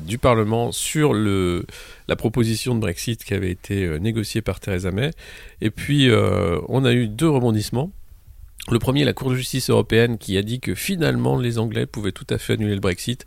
du 0.00 0.16
Parlement 0.16 0.72
sur 0.72 1.12
la 1.12 2.16
proposition 2.16 2.74
de 2.74 2.80
Brexit 2.80 3.22
qui 3.22 3.34
avait 3.34 3.50
été 3.50 4.00
négociée 4.00 4.40
par 4.40 4.58
Theresa 4.58 4.90
May. 4.90 5.10
Et 5.60 5.70
puis, 5.70 6.10
on 6.10 6.82
a 6.86 6.92
eu 6.94 7.08
deux 7.08 7.28
rebondissements. 7.28 7.92
Le 8.70 8.78
premier, 8.78 9.04
la 9.04 9.12
Cour 9.12 9.30
de 9.30 9.34
justice 9.34 9.68
européenne 9.68 10.16
qui 10.16 10.38
a 10.38 10.42
dit 10.42 10.60
que 10.60 10.74
finalement 10.74 11.38
les 11.38 11.58
Anglais 11.58 11.86
pouvaient 11.86 12.12
tout 12.12 12.26
à 12.30 12.38
fait 12.38 12.54
annuler 12.54 12.74
le 12.74 12.80
Brexit 12.80 13.26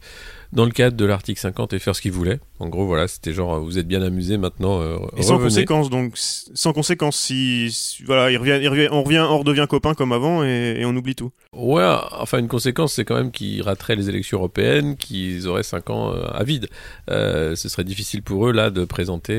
dans 0.54 0.66
le 0.66 0.72
cadre 0.72 0.96
de 0.96 1.06
l'article 1.06 1.40
50 1.40 1.74
et 1.74 1.80
faire 1.80 1.96
ce 1.96 2.02
qu'ils 2.02 2.12
voulaient. 2.12 2.40
En 2.60 2.70
gros, 2.70 2.86
voilà, 2.86 3.08
c'était 3.08 3.34
genre, 3.34 3.60
vous 3.60 3.80
êtes 3.80 3.88
bien 3.88 4.04
amusé 4.04 4.38
maintenant. 4.38 4.82
Euh, 4.82 4.98
et 5.18 5.24
sans 5.24 5.40
conséquence, 5.40 5.90
donc, 5.90 6.14
sans 6.16 6.74
conséquence, 6.74 7.18
si, 7.18 7.76
voilà, 8.06 8.30
il 8.30 8.38
revient, 8.38 8.60
il 8.62 8.70
revient, 8.70 8.88
on 8.92 9.04
revient, 9.04 9.26
on 9.28 9.40
redevient 9.40 9.66
copain 9.68 9.96
comme 9.96 10.12
avant 10.12 10.44
et, 10.44 10.78
et 10.80 10.86
on 10.86 10.96
oublie 10.96 11.16
tout. 11.16 11.32
Ouais, 11.54 11.84
enfin, 12.12 12.38
une 12.38 12.48
conséquence, 12.48 12.94
c'est 12.94 13.04
quand 13.04 13.16
même 13.16 13.32
qu'ils 13.32 13.64
rateraient 13.64 13.96
les 13.96 14.10
élections 14.10 14.38
européennes, 14.38 14.96
qu'ils 14.96 15.48
auraient 15.48 15.64
5 15.64 15.90
ans 15.90 16.14
euh, 16.14 16.24
à 16.32 16.44
vide. 16.44 16.68
Euh, 17.10 17.56
ce 17.56 17.68
serait 17.68 17.84
difficile 17.84 18.22
pour 18.22 18.48
eux, 18.48 18.52
là, 18.52 18.70
de 18.70 18.86
présenter 18.86 19.34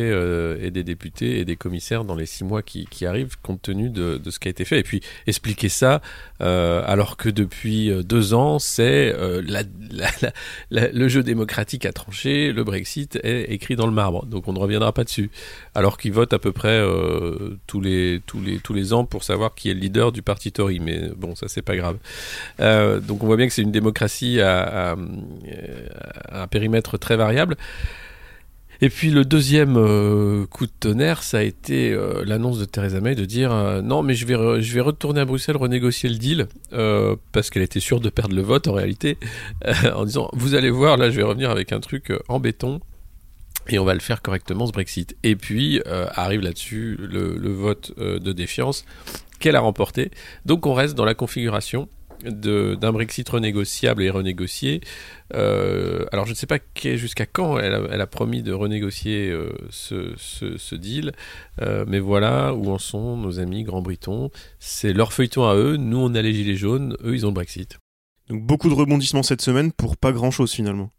et 0.60 0.70
des 0.70 0.82
députés 0.82 1.38
et 1.38 1.44
des 1.44 1.56
commissaires 1.56 2.04
dans 2.04 2.16
les 2.16 2.26
6 2.26 2.44
mois 2.44 2.62
qui, 2.62 2.86
qui 2.86 3.06
arrivent, 3.06 3.36
compte 3.40 3.62
tenu 3.62 3.88
de, 3.88 4.18
de, 4.18 4.30
ce 4.30 4.40
qui 4.40 4.48
a 4.48 4.50
été 4.50 4.64
fait. 4.64 4.80
Et 4.80 4.82
puis, 4.82 5.00
expliquer 5.28 5.68
ça, 5.68 6.02
alors 6.40 7.16
que 7.16 7.28
depuis 7.28 7.92
2 8.04 8.34
ans, 8.34 8.58
c'est 8.58 9.14
la, 9.46 9.62
la, 9.90 10.10
la, 10.70 10.88
le 11.03 11.03
jeu 11.08 11.22
démocratique 11.22 11.86
a 11.86 11.92
tranché, 11.92 12.52
le 12.52 12.64
Brexit 12.64 13.18
est 13.22 13.52
écrit 13.52 13.76
dans 13.76 13.86
le 13.86 13.92
marbre, 13.92 14.26
donc 14.26 14.48
on 14.48 14.52
ne 14.52 14.58
reviendra 14.58 14.92
pas 14.92 15.04
dessus. 15.04 15.30
Alors 15.74 15.98
qu'ils 15.98 16.12
votent 16.12 16.32
à 16.32 16.38
peu 16.38 16.52
près 16.52 16.68
euh, 16.68 17.58
tous, 17.66 17.80
les, 17.80 18.92
ans 18.92 19.04
pour 19.04 19.24
savoir 19.24 19.54
qui 19.54 19.70
est 19.70 19.74
le 19.74 19.80
leader 19.80 20.12
du 20.12 20.22
parti 20.22 20.52
Tory, 20.52 20.80
mais 20.80 21.10
bon, 21.16 21.34
ça 21.34 21.48
c'est 21.48 21.62
pas 21.62 21.76
grave. 21.76 21.96
Euh, 22.60 23.00
donc 23.00 23.22
on 23.22 23.26
voit 23.26 23.36
bien 23.36 23.46
que 23.46 23.52
c'est 23.52 23.62
une 23.62 23.72
démocratie 23.72 24.40
à, 24.40 24.92
à 24.92 26.42
un 26.42 26.46
périmètre 26.46 26.98
très 26.98 27.16
variable. 27.16 27.56
Et 28.84 28.90
puis 28.90 29.08
le 29.08 29.24
deuxième 29.24 29.78
euh, 29.78 30.44
coup 30.44 30.66
de 30.66 30.72
tonnerre, 30.78 31.22
ça 31.22 31.38
a 31.38 31.40
été 31.40 31.90
euh, 31.90 32.22
l'annonce 32.26 32.58
de 32.58 32.66
Theresa 32.66 33.00
May 33.00 33.14
de 33.14 33.24
dire 33.24 33.50
euh, 33.50 33.80
non 33.80 34.02
mais 34.02 34.12
je 34.12 34.26
vais 34.26 34.60
je 34.60 34.74
vais 34.74 34.82
retourner 34.82 35.22
à 35.22 35.24
Bruxelles 35.24 35.56
renégocier 35.56 36.10
le 36.10 36.16
deal 36.16 36.48
parce 37.32 37.48
qu'elle 37.48 37.62
était 37.62 37.80
sûre 37.80 37.98
de 38.00 38.10
perdre 38.10 38.36
le 38.36 38.42
vote 38.42 38.68
en 38.68 38.74
réalité 38.74 39.16
en 39.94 40.04
disant 40.04 40.28
vous 40.34 40.54
allez 40.54 40.68
voir 40.68 40.98
là 40.98 41.08
je 41.08 41.16
vais 41.16 41.22
revenir 41.22 41.50
avec 41.50 41.72
un 41.72 41.80
truc 41.80 42.12
en 42.28 42.40
béton 42.40 42.80
et 43.68 43.78
on 43.78 43.86
va 43.86 43.94
le 43.94 44.00
faire 44.00 44.20
correctement 44.20 44.66
ce 44.66 44.72
Brexit. 44.72 45.16
Et 45.22 45.34
puis 45.34 45.80
arrive 45.86 46.42
là-dessus 46.42 46.98
le, 47.00 47.38
le, 47.38 47.52
vote 47.52 47.98
de 47.98 48.32
défiance 48.32 48.84
qu'elle 49.38 49.56
a 49.56 49.60
remporté. 49.60 50.10
Donc 50.44 50.66
on 50.66 50.74
reste 50.74 50.94
dans 50.94 51.06
la 51.06 51.14
configuration 51.14 51.88
d'un 52.22 52.92
Brexit 52.92 53.28
renégociable 53.28 54.02
et 54.02 54.10
renégocié. 54.10 54.80
Euh, 55.34 56.04
alors 56.12 56.26
je 56.26 56.30
ne 56.30 56.36
sais 56.36 56.46
pas 56.46 56.58
jusqu'à 56.74 57.26
quand 57.26 57.58
elle 57.58 57.74
a, 57.74 57.80
elle 57.90 58.00
a, 58.00 58.06
promis 58.06 58.42
de 58.42 58.52
renégocier 58.52 59.30
euh, 59.30 59.52
ce, 59.70 60.12
ce, 60.16 60.56
ce, 60.56 60.74
deal, 60.74 61.12
euh, 61.62 61.84
mais 61.88 61.98
voilà 61.98 62.54
où 62.54 62.70
en 62.70 62.78
sont 62.78 63.16
nos 63.16 63.40
amis 63.40 63.64
Grand-Britons. 63.64 64.30
C'est 64.58 64.92
leur 64.92 65.12
feuilleton 65.12 65.44
à 65.44 65.54
eux, 65.54 65.76
nous 65.76 65.98
on 65.98 66.14
a 66.14 66.22
les 66.22 66.34
gilets 66.34 66.56
jaunes, 66.56 66.96
eux 67.04 67.14
ils 67.14 67.24
ont 67.24 67.30
le 67.30 67.34
Brexit. 67.34 67.78
Donc 68.28 68.42
beaucoup 68.42 68.68
de 68.68 68.74
rebondissements 68.74 69.22
cette 69.22 69.42
semaine 69.42 69.72
pour 69.72 69.96
pas 69.96 70.12
grand-chose 70.12 70.52
finalement. 70.52 70.90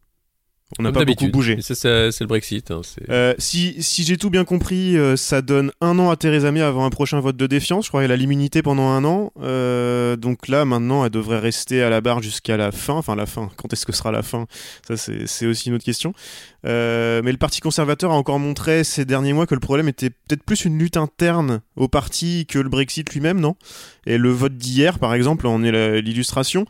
On 0.79 0.84
n'a 0.84 0.91
pas 0.91 1.05
beaucoup 1.05 1.27
bougé. 1.27 1.57
C'est 1.62 1.84
le 1.86 2.25
Brexit. 2.25 2.72
Hein, 2.72 2.81
euh, 3.10 3.36
si, 3.38 3.84
si 3.84 4.03
j'ai 4.03 4.17
tout 4.17 4.31
bien 4.31 4.45
compris, 4.45 4.98
euh, 4.98 5.15
ça 5.15 5.43
donne 5.43 5.72
un 5.79 6.00
an 6.00 6.10
à 6.10 6.15
Theresa 6.15 6.51
May 6.51 6.62
avant 6.62 6.86
un 6.86 6.89
prochain 6.89 7.19
vote 7.19 7.38
de 7.38 7.45
défiance. 7.45 7.86
Je 7.86 7.89
crois 7.89 8.01
qu'elle 8.01 8.12
a 8.12 8.15
l'immunité 8.15 8.63
pendant 8.63 8.88
un 8.88 9.05
an. 9.05 9.31
Euh, 9.39 10.15
donc 10.15 10.48
là, 10.48 10.65
maintenant, 10.65 11.05
elle 11.05 11.12
devrait 11.12 11.38
rester 11.38 11.84
à 11.84 11.91
la 11.91 12.01
barre 12.01 12.24
jusqu'à 12.24 12.57
la 12.57 12.72
fin. 12.72 12.95
Enfin, 12.95 13.15
la 13.15 13.27
fin. 13.27 13.51
Quand 13.57 13.72
est-ce 13.74 13.86
que 13.86 13.93
sera 13.93 14.12
la 14.12 14.24
fin? 14.24 14.48
Ça, 14.88 14.98
c'est 14.98 15.45
aussi 15.45 15.69
une 15.69 15.75
autre 15.75 15.86
question. 15.86 16.13
Mais 16.63 17.22
le 17.31 17.38
Parti 17.38 17.62
conservateur 17.62 18.12
a 18.12 18.15
encore 18.15 18.39
montré 18.39 18.84
ces 18.84 19.05
derniers 19.05 19.34
mois 19.34 19.45
que 19.45 19.53
le 19.53 19.60
problème 19.60 19.88
était 19.88 20.10
peut-être 20.10 20.43
plus 20.43 20.65
une 20.65 20.79
lutte 20.79 20.98
interne 20.98 21.62
au 21.75 21.88
parti 21.88 22.48
que 22.48 22.57
le 22.57 22.69
Brexit 22.69 23.07
lui-même, 23.13 23.39
non? 23.39 23.55
Et 24.07 24.17
le 24.17 24.29
vote 24.31 24.57
d'hier, 24.57 24.98
par 24.98 25.13
exemple, 25.13 25.45
en 25.45 25.63
est 25.63 26.01
l'illustration. 26.01 26.65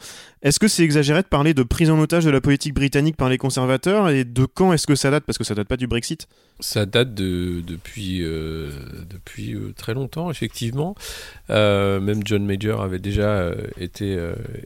Est-ce 0.45 0.59
que 0.59 0.67
c'est 0.67 0.83
exagéré 0.83 1.23
de 1.23 1.27
parler 1.27 1.55
de 1.55 1.63
prise 1.63 1.89
en 1.89 1.99
otage 1.99 2.23
de 2.23 2.29
la 2.29 2.39
politique 2.39 2.75
britannique 2.75 3.17
par 3.17 3.29
les 3.29 3.39
conservateurs 3.39 4.09
Et 4.09 4.25
de 4.25 4.45
quand 4.45 4.73
est-ce 4.73 4.85
que 4.85 4.93
ça 4.93 5.09
date? 5.09 5.23
Parce 5.23 5.39
que 5.39 5.43
ça 5.43 5.55
date 5.55 5.67
pas 5.67 5.75
du 5.75 5.87
Brexit. 5.87 6.27
Ça 6.59 6.85
date 6.85 7.15
de, 7.15 7.61
depuis, 7.65 8.21
euh, 8.21 8.69
depuis 9.09 9.55
euh, 9.55 9.73
très 9.75 9.95
longtemps, 9.95 10.29
effectivement. 10.29 10.93
Euh, 11.49 11.99
même 11.99 12.21
John 12.23 12.45
Major 12.45 12.83
avait 12.83 12.99
déjà 12.99 13.49
été, 13.79 14.15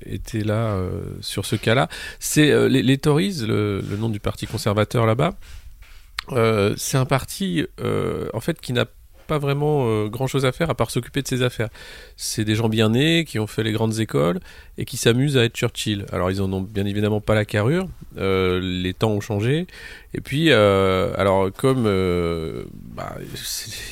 été 0.06 0.44
là 0.44 0.78
sur 1.22 1.46
ce 1.46 1.56
cas-là. 1.56 1.88
C'est 2.20 2.68
les, 2.68 2.98
Tories, 2.98 3.46
le, 3.48 3.80
le, 3.80 3.96
nom 3.96 4.10
du 4.10 4.20
parti 4.20 4.48
conservateur 4.48 5.06
là-bas. 5.06 5.36
c'est 6.76 6.98
un 6.98 7.06
parti 7.06 7.66
en 8.34 8.40
fait 8.42 8.60
qui 8.60 8.74
n'a 8.74 8.86
pas 9.30 9.38
vraiment 9.38 9.86
euh, 9.86 10.08
grand 10.08 10.26
chose 10.26 10.46
à 10.46 10.52
faire 10.52 10.72
à 10.72 10.76
part 10.76 10.90
s'occuper 10.90 11.22
de 11.22 11.28
ses 11.28 11.44
affaires. 11.44 11.70
C'est 12.18 12.44
des 12.44 12.56
gens 12.56 12.68
bien 12.68 12.90
nés 12.90 13.26
qui 13.26 13.38
ont 13.38 13.46
fait 13.46 13.64
les 13.64 13.72
grandes 13.72 14.00
écoles 14.00 14.40
et 14.80 14.86
qui 14.86 14.98
s'amusent 14.98 15.38
à 15.38 15.46
être 15.46 15.56
Churchill. 15.56 16.06
Alors 16.12 16.32
ils 16.32 16.42
en 16.42 16.52
ont 16.52 16.62
bien 16.62 16.86
évidemment 16.86 17.22
pas 17.22 17.36
la 17.36 17.46
carrure, 17.46 17.88
euh, 18.18 18.60
les 18.60 18.94
temps 18.94 19.12
ont 19.12 19.22
changé. 19.22 19.68
Et 20.16 20.22
puis, 20.22 20.48
euh, 20.50 21.14
alors 21.16 21.52
comme 21.54 21.84
bah, 22.96 23.16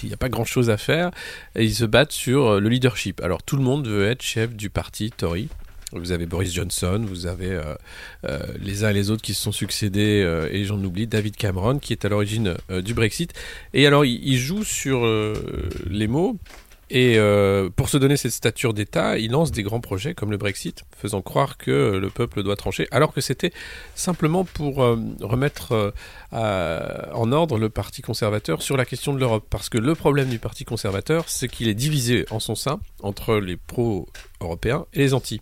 il 0.01 0.07
n'y 0.07 0.13
a 0.13 0.17
pas 0.17 0.29
grand 0.29 0.45
chose 0.45 0.71
à 0.71 0.77
faire, 0.77 1.11
ils 1.55 1.75
se 1.75 1.85
battent 1.85 2.11
sur 2.11 2.59
le 2.59 2.67
leadership. 2.67 3.21
Alors 3.21 3.43
tout 3.43 3.57
le 3.57 3.63
monde 3.63 3.87
veut 3.87 4.09
être 4.09 4.23
chef 4.23 4.55
du 4.55 4.71
parti 4.71 5.11
Tory. 5.11 5.49
Vous 5.93 6.11
avez 6.11 6.25
Boris 6.25 6.53
Johnson, 6.53 7.05
vous 7.07 7.27
avez 7.27 7.51
euh, 7.51 7.73
euh, 8.25 8.39
les 8.59 8.83
uns 8.83 8.89
et 8.89 8.93
les 8.93 9.09
autres 9.09 9.21
qui 9.21 9.33
se 9.33 9.41
sont 9.41 9.53
succédés, 9.53 10.21
euh, 10.21 10.49
et 10.51 10.65
j'en 10.65 10.83
oublie, 10.83 11.07
David 11.07 11.37
Cameron, 11.37 11.79
qui 11.79 11.93
est 11.93 12.03
à 12.03 12.09
l'origine 12.09 12.55
du 12.69 12.93
Brexit. 12.93 13.33
Et 13.73 13.87
alors, 13.87 14.03
il, 14.03 14.37
joue 14.37 14.65
sur 14.65 15.07
les 15.89 16.07
mots, 16.07 16.37
et 16.89 17.17
euh, 17.17 17.69
pour 17.69 17.89
se 17.89 17.97
donner 17.97 18.15
cette 18.15 18.31
stature 18.31 18.73
d'État, 18.73 19.17
il 19.17 19.31
lance 19.31 19.51
des 19.51 19.61
grands 19.61 19.81
projets 19.81 20.13
comme 20.13 20.31
le 20.31 20.37
Brexit, 20.37 20.83
faisant 20.95 21.21
croire 21.21 21.57
que 21.57 21.97
le 21.97 22.09
peuple 22.09 22.43
doit 22.43 22.55
trancher, 22.55 22.87
alors 22.91 23.13
que 23.13 23.19
c'était 23.19 23.51
simplement 23.93 24.45
pour 24.45 24.81
euh, 24.81 24.97
remettre 25.19 25.93
euh, 26.31 26.91
en 27.13 27.31
ordre 27.33 27.57
le 27.57 27.69
Parti 27.69 28.01
conservateur 28.01 28.61
sur 28.61 28.77
la 28.77 28.85
question 28.85 29.13
de 29.13 29.19
l'Europe. 29.19 29.45
Parce 29.49 29.67
que 29.67 29.77
le 29.77 29.95
problème 29.95 30.29
du 30.29 30.39
Parti 30.39 30.63
conservateur, 30.63 31.27
c'est 31.27 31.49
qu'il 31.49 31.67
est 31.67 31.73
divisé 31.73 32.25
en 32.29 32.39
son 32.39 32.55
sein 32.55 32.79
entre 33.01 33.35
les 33.35 33.57
pro-européens 33.57 34.85
et 34.93 34.99
les 34.99 35.13
anti. 35.13 35.41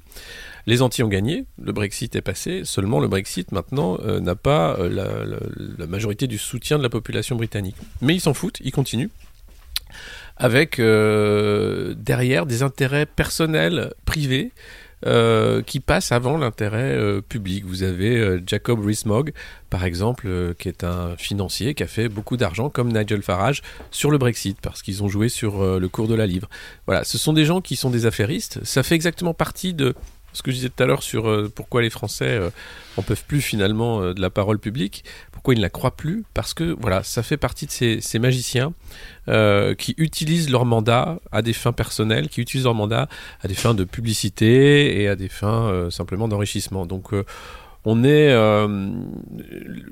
Les 0.65 0.81
anti 0.81 1.03
ont 1.03 1.07
gagné, 1.07 1.45
le 1.61 1.73
Brexit 1.73 2.15
est 2.15 2.21
passé, 2.21 2.63
seulement 2.65 2.99
le 2.99 3.07
Brexit 3.07 3.51
maintenant 3.51 3.99
n'a 4.01 4.33
pas 4.33 4.77
la, 4.79 5.23
la 5.77 5.85
majorité 5.85 6.25
du 6.25 6.39
soutien 6.39 6.79
de 6.79 6.83
la 6.83 6.89
population 6.89 7.35
britannique. 7.35 7.75
Mais 8.01 8.15
ils 8.15 8.19
s'en 8.19 8.33
foutent, 8.33 8.61
ils 8.63 8.71
continuent 8.71 9.09
avec 10.37 10.79
euh, 10.79 11.93
derrière 11.97 12.45
des 12.45 12.63
intérêts 12.63 13.05
personnels, 13.05 13.93
privés, 14.05 14.51
euh, 15.05 15.61
qui 15.61 15.79
passent 15.79 16.11
avant 16.11 16.37
l'intérêt 16.37 16.95
euh, 16.95 17.21
public. 17.21 17.65
Vous 17.65 17.83
avez 17.83 18.17
euh, 18.17 18.41
Jacob 18.45 18.83
Rees-Mogg, 18.83 19.33
par 19.69 19.83
exemple, 19.85 20.25
euh, 20.27 20.53
qui 20.57 20.67
est 20.67 20.83
un 20.83 21.15
financier 21.17 21.73
qui 21.75 21.83
a 21.83 21.87
fait 21.87 22.09
beaucoup 22.09 22.37
d'argent, 22.37 22.69
comme 22.69 22.91
Nigel 22.91 23.21
Farage, 23.21 23.61
sur 23.91 24.09
le 24.09 24.17
Brexit, 24.17 24.57
parce 24.61 24.81
qu'ils 24.81 25.03
ont 25.03 25.07
joué 25.07 25.29
sur 25.29 25.61
euh, 25.61 25.79
le 25.79 25.87
cours 25.89 26.07
de 26.07 26.15
la 26.15 26.25
livre. 26.25 26.49
Voilà, 26.87 27.03
ce 27.03 27.17
sont 27.17 27.33
des 27.33 27.45
gens 27.45 27.61
qui 27.61 27.75
sont 27.75 27.89
des 27.89 28.05
affairistes. 28.05 28.63
Ça 28.63 28.81
fait 28.83 28.95
exactement 28.95 29.33
partie 29.33 29.73
de 29.73 29.93
ce 30.35 30.43
que 30.43 30.51
je 30.51 30.57
disais 30.57 30.69
tout 30.69 30.83
à 30.83 30.85
l'heure 30.85 31.01
sur 31.01 31.27
euh, 31.27 31.51
pourquoi 31.53 31.81
les 31.81 31.89
Français 31.89 32.27
euh, 32.27 32.49
en 32.97 33.01
peuvent 33.01 33.23
plus 33.25 33.41
finalement 33.41 34.01
euh, 34.01 34.13
de 34.13 34.21
la 34.21 34.29
parole 34.29 34.59
publique, 34.59 35.03
pourquoi 35.31 35.53
ils 35.53 35.57
ne 35.57 35.61
la 35.61 35.69
croient 35.69 35.95
plus, 35.95 36.23
parce 36.33 36.53
que 36.53 36.75
voilà, 36.79 37.03
ça 37.03 37.23
fait 37.23 37.37
partie 37.37 37.65
de 37.65 37.71
ces, 37.71 38.19
magiciens 38.19 38.73
qui 39.77 39.95
utilisent 39.97 40.49
leur 40.49 40.65
mandat 40.65 41.19
à 41.31 41.41
des 41.41 41.53
fins 41.53 41.71
personnelles, 41.71 42.29
qui 42.29 42.41
utilisent 42.41 42.65
leur 42.65 42.75
mandat 42.75 43.07
à 43.41 43.47
des 43.47 43.55
fins 43.55 43.73
de 43.73 43.83
publicité 43.83 45.01
et 45.01 45.07
à 45.07 45.15
des 45.15 45.29
fins 45.29 45.89
simplement 45.89 46.27
d'enrichissement. 46.27 46.85
Donc 46.85 47.11
on 47.85 48.03
est, 48.03 48.31
euh, 48.31 48.89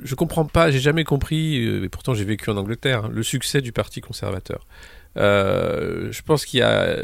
je 0.04 0.16
comprends 0.16 0.46
pas, 0.46 0.72
j'ai 0.72 0.80
jamais 0.80 1.04
compris, 1.04 1.58
et 1.58 1.90
pourtant 1.90 2.16
j'ai 2.16 2.26
vécu 2.26 2.50
en 2.50 2.58
Angleterre, 2.58 3.06
hein, 3.06 3.10
le 3.14 3.22
succès 3.22 3.62
du 3.62 3.72
Parti 3.72 4.02
conservateur. 4.02 4.66
Euh, 5.18 6.12
je 6.12 6.22
pense 6.22 6.46
qu'il 6.46 6.60
y 6.60 6.64
a 6.64 6.98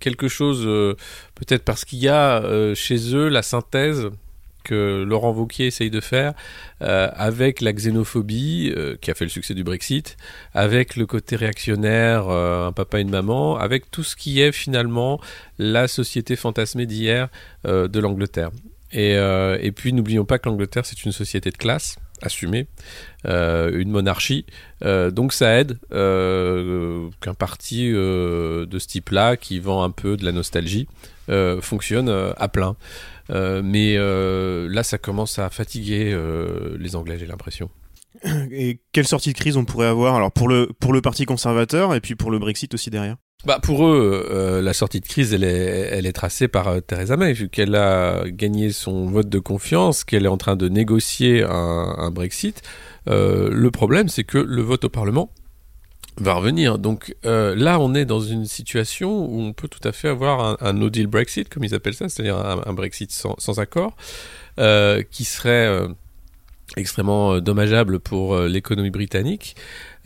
quelque 0.00 0.28
chose, 0.28 0.64
euh, 0.64 0.94
peut-être 1.34 1.64
parce 1.64 1.84
qu'il 1.84 1.98
y 1.98 2.08
a 2.08 2.42
euh, 2.42 2.74
chez 2.74 3.14
eux 3.14 3.28
la 3.28 3.42
synthèse 3.42 4.10
que 4.64 5.02
Laurent 5.02 5.32
Wauquiez 5.32 5.68
essaye 5.68 5.88
de 5.88 6.00
faire 6.00 6.34
avec 6.80 7.62
la 7.62 7.72
xénophobie 7.72 8.74
qui 9.00 9.10
a 9.10 9.14
fait 9.14 9.24
le 9.24 9.30
succès 9.30 9.54
du 9.54 9.64
Brexit, 9.64 10.18
avec 10.52 10.96
le 10.96 11.06
côté 11.06 11.36
réactionnaire, 11.36 12.28
un 12.28 12.72
papa 12.72 12.98
et 12.98 13.00
une 13.00 13.08
maman, 13.08 13.56
avec 13.56 13.90
tout 13.90 14.02
ce 14.02 14.14
qui 14.14 14.42
est 14.42 14.52
finalement 14.52 15.20
la 15.58 15.88
société 15.88 16.36
fantasmée 16.36 16.84
d'hier 16.84 17.28
de 17.64 17.98
l'Angleterre. 17.98 18.50
Et, 18.92 19.12
et 19.12 19.72
puis 19.72 19.94
n'oublions 19.94 20.26
pas 20.26 20.38
que 20.38 20.50
l'Angleterre 20.50 20.84
c'est 20.84 21.02
une 21.02 21.12
société 21.12 21.50
de 21.50 21.56
classe 21.56 21.96
assumer 22.22 22.66
une 23.24 23.90
monarchie. 23.90 24.46
donc 24.82 25.32
ça 25.32 25.58
aide 25.58 25.78
qu'un 25.90 27.34
parti 27.34 27.90
de 27.90 28.78
ce 28.78 28.86
type-là, 28.86 29.36
qui 29.36 29.58
vend 29.58 29.82
un 29.82 29.90
peu 29.90 30.16
de 30.16 30.24
la 30.24 30.32
nostalgie, 30.32 30.88
fonctionne 31.60 32.08
à 32.08 32.48
plein. 32.48 32.76
mais 33.28 33.96
là, 33.96 34.82
ça 34.82 34.98
commence 34.98 35.38
à 35.38 35.50
fatiguer 35.50 36.16
les 36.78 36.96
Anglais, 36.96 37.16
j'ai 37.18 37.26
l'impression. 37.26 37.70
Et 38.50 38.80
quelle 38.92 39.06
sortie 39.06 39.32
de 39.32 39.38
crise 39.38 39.56
on 39.56 39.64
pourrait 39.64 39.86
avoir 39.86 40.14
alors 40.14 40.32
pour 40.32 40.48
le 40.48 40.70
pour 40.80 40.92
le 40.92 41.00
parti 41.00 41.24
conservateur 41.24 41.94
et 41.94 42.00
puis 42.00 42.14
pour 42.14 42.30
le 42.30 42.38
Brexit 42.38 42.74
aussi 42.74 42.90
derrière? 42.90 43.16
Bah 43.46 43.60
pour 43.62 43.86
eux, 43.86 44.26
euh, 44.30 44.60
la 44.60 44.72
sortie 44.72 45.00
de 45.00 45.06
crise, 45.06 45.32
elle 45.32 45.44
est, 45.44 46.12
tracée 46.12 46.48
par 46.48 46.66
euh, 46.66 46.80
Theresa 46.80 47.16
May, 47.16 47.32
vu 47.34 47.48
qu'elle 47.48 47.76
a 47.76 48.24
gagné 48.26 48.72
son 48.72 49.06
vote 49.06 49.28
de 49.28 49.38
confiance, 49.38 50.02
qu'elle 50.02 50.24
est 50.24 50.28
en 50.28 50.36
train 50.36 50.56
de 50.56 50.68
négocier 50.68 51.44
un, 51.44 52.10
Brexit. 52.10 52.62
Euh, 53.08 53.48
le 53.52 53.70
problème, 53.70 54.08
c'est 54.08 54.24
que 54.24 54.38
le 54.38 54.62
vote 54.62 54.84
au 54.84 54.88
Parlement 54.88 55.30
va 56.16 56.34
revenir. 56.34 56.78
Donc 56.78 57.14
là, 57.22 57.78
on 57.78 57.94
est 57.94 58.04
dans 58.04 58.18
une 58.18 58.44
situation 58.44 59.24
où 59.24 59.40
on 59.40 59.52
peut 59.52 59.68
tout 59.68 59.86
à 59.86 59.92
fait 59.92 60.08
avoir 60.08 60.60
un, 60.60 60.72
no 60.72 60.90
deal 60.90 61.06
Brexit, 61.06 61.48
comme 61.48 61.62
ils 61.62 61.76
appellent 61.76 61.94
ça, 61.94 62.08
c'est-à-dire 62.08 62.36
un, 62.36 62.72
Brexit 62.72 63.12
sans 63.12 63.58
accord, 63.60 63.94
qui 65.12 65.24
serait 65.24 65.86
extrêmement 66.76 67.34
euh, 67.34 67.40
dommageable 67.40 68.00
pour 68.00 68.34
euh, 68.34 68.48
l'économie 68.48 68.90
britannique, 68.90 69.56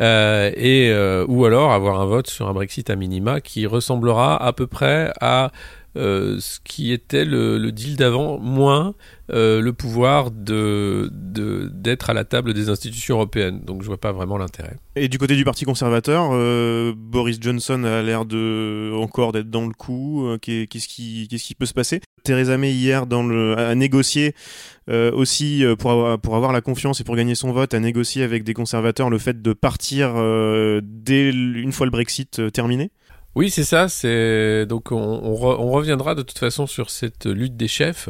euh, 0.00 0.50
et 0.57 0.92
ou 1.28 1.45
alors 1.45 1.73
avoir 1.73 2.00
un 2.00 2.07
vote 2.07 2.28
sur 2.28 2.49
un 2.49 2.52
Brexit 2.52 2.88
à 2.90 2.97
minima 2.97 3.40
qui 3.40 3.66
ressemblera 3.66 4.42
à 4.42 4.52
peu 4.52 4.66
près 4.66 5.12
à 5.21 5.52
ce 5.94 6.58
qui 6.64 6.92
était 6.92 7.25
le, 7.25 7.70
deal 7.70 7.96
d'avant, 7.96 8.38
moins 8.38 8.94
le 9.28 9.70
pouvoir 9.70 10.30
de 10.30 11.11
d'être 11.12 12.11
à 12.11 12.14
la 12.14 12.25
table 12.25 12.54
des 12.54 12.68
institutions 12.68 13.16
européennes. 13.16 13.61
Donc 13.64 13.82
je 13.82 13.87
vois 13.87 14.00
pas 14.00 14.12
vraiment 14.12 14.38
l'intérêt. 14.38 14.76
Et 14.96 15.08
du 15.08 15.18
côté 15.18 15.37
du 15.37 15.44
Parti 15.44 15.64
conservateur, 15.64 16.30
Boris 16.94 17.38
Johnson 17.40 17.84
a 17.84 18.02
l'air 18.02 18.25
encore 18.94 19.32
d'être 19.32 19.50
dans 19.50 19.66
le 19.66 19.72
coup. 19.72 20.28
qu'est-ce 20.40 20.88
qui 20.88 21.54
peut 21.58 21.66
se 21.66 21.75
passer? 21.75 22.00
Theresa 22.25 22.56
May 22.56 22.72
hier 22.72 23.04
a 23.11 23.75
négocié 23.75 24.34
euh, 24.88 25.12
aussi 25.12 25.64
euh, 25.64 25.76
pour 25.76 25.90
avoir, 25.92 26.18
pour 26.18 26.37
avoir 26.37 26.52
la 26.52 26.61
confiance 26.61 27.00
et 27.00 27.04
pour 27.04 27.16
gagner 27.16 27.34
son 27.34 27.52
vote, 27.52 27.75
a 27.75 27.80
négocié 27.80 28.22
avec 28.22 28.44
des 28.44 28.54
conservateurs 28.54 29.11
le 29.11 29.18
fait 29.18 29.40
de 29.40 29.52
partir 29.52 30.14
euh, 30.16 30.80
dès 30.82 31.30
une 31.30 31.72
fois 31.72 31.87
le 31.87 31.92
Brexit 31.92 32.52
terminé. 32.52 32.90
Oui, 33.35 33.51
c'est 33.51 33.65
ça. 33.65 33.89
C'est 33.89 34.67
donc 34.67 34.93
on, 34.93 34.99
on, 34.99 35.71
reviendra 35.71 36.15
de 36.15 36.23
toute 36.23 36.39
façon 36.39 36.67
sur 36.67 36.91
cette 36.91 37.27
lutte 37.27 37.57
des 37.57 37.69
chefs 37.69 38.09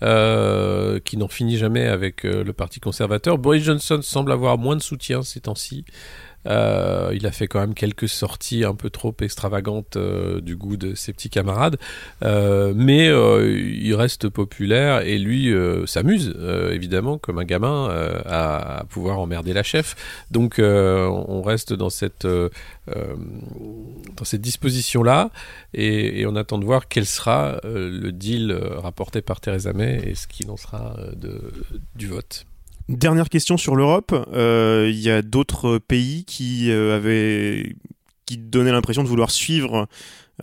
qui 0.00 1.16
n'en 1.16 1.28
finit 1.28 1.56
jamais 1.56 1.86
avec 1.86 2.24
le 2.24 2.52
Parti 2.52 2.80
conservateur. 2.80 3.38
Boris 3.38 3.62
Johnson 3.62 4.00
semble 4.02 4.32
avoir 4.32 4.58
moins 4.58 4.76
de 4.76 4.82
soutien 4.82 5.22
ces 5.22 5.40
temps-ci. 5.40 5.84
Euh, 6.46 7.12
il 7.14 7.26
a 7.26 7.32
fait 7.32 7.46
quand 7.46 7.60
même 7.60 7.74
quelques 7.74 8.08
sorties 8.08 8.64
un 8.64 8.74
peu 8.74 8.90
trop 8.90 9.14
extravagantes 9.20 9.96
euh, 9.96 10.40
du 10.40 10.56
goût 10.56 10.76
de 10.76 10.94
ses 10.94 11.12
petits 11.12 11.30
camarades, 11.30 11.78
euh, 12.22 12.72
mais 12.76 13.06
il 13.06 13.94
reste 13.94 14.28
populaire 14.28 15.00
et 15.00 15.18
lui 15.18 15.52
s'amuse 15.86 16.34
évidemment 16.70 17.18
comme 17.18 17.38
un 17.38 17.44
gamin 17.44 17.88
à, 18.26 18.84
pouvoir 18.88 19.18
emmerder 19.18 19.52
la 19.52 19.62
chef. 19.62 19.96
Donc 20.30 20.56
on 20.58 21.42
reste 21.42 21.72
dans 21.72 21.90
cette 21.90 22.26
dans 22.26 24.24
cette 24.24 24.40
disposition 24.40 25.02
là 25.02 25.30
et, 25.72 26.24
on 26.26 26.36
attend 26.36 26.58
de 26.58 26.64
voir 26.64 26.88
quel 26.88 27.06
sera 27.06 27.60
le 27.64 28.10
deal 28.10 28.52
rapporté 28.52 29.20
par 29.22 29.40
Theresa 29.40 29.72
May 29.72 30.02
et 30.06 30.14
ce 30.14 30.26
qu'il 30.26 30.50
en 30.50 30.56
sera 30.56 30.96
de, 31.16 31.52
du 31.94 32.06
vote. 32.06 32.46
Dernière 32.88 33.30
question 33.30 33.56
sur 33.56 33.76
l'Europe. 33.76 34.12
Euh, 34.34 34.90
il 34.90 35.00
y 35.00 35.08
a 35.08 35.22
d'autres 35.22 35.78
pays 35.78 36.24
qui 36.26 36.70
euh, 36.70 36.96
avaient 36.96 37.76
qui 38.26 38.36
donnaient 38.36 38.72
l'impression 38.72 39.02
de 39.02 39.08
vouloir 39.08 39.30
suivre 39.30 39.86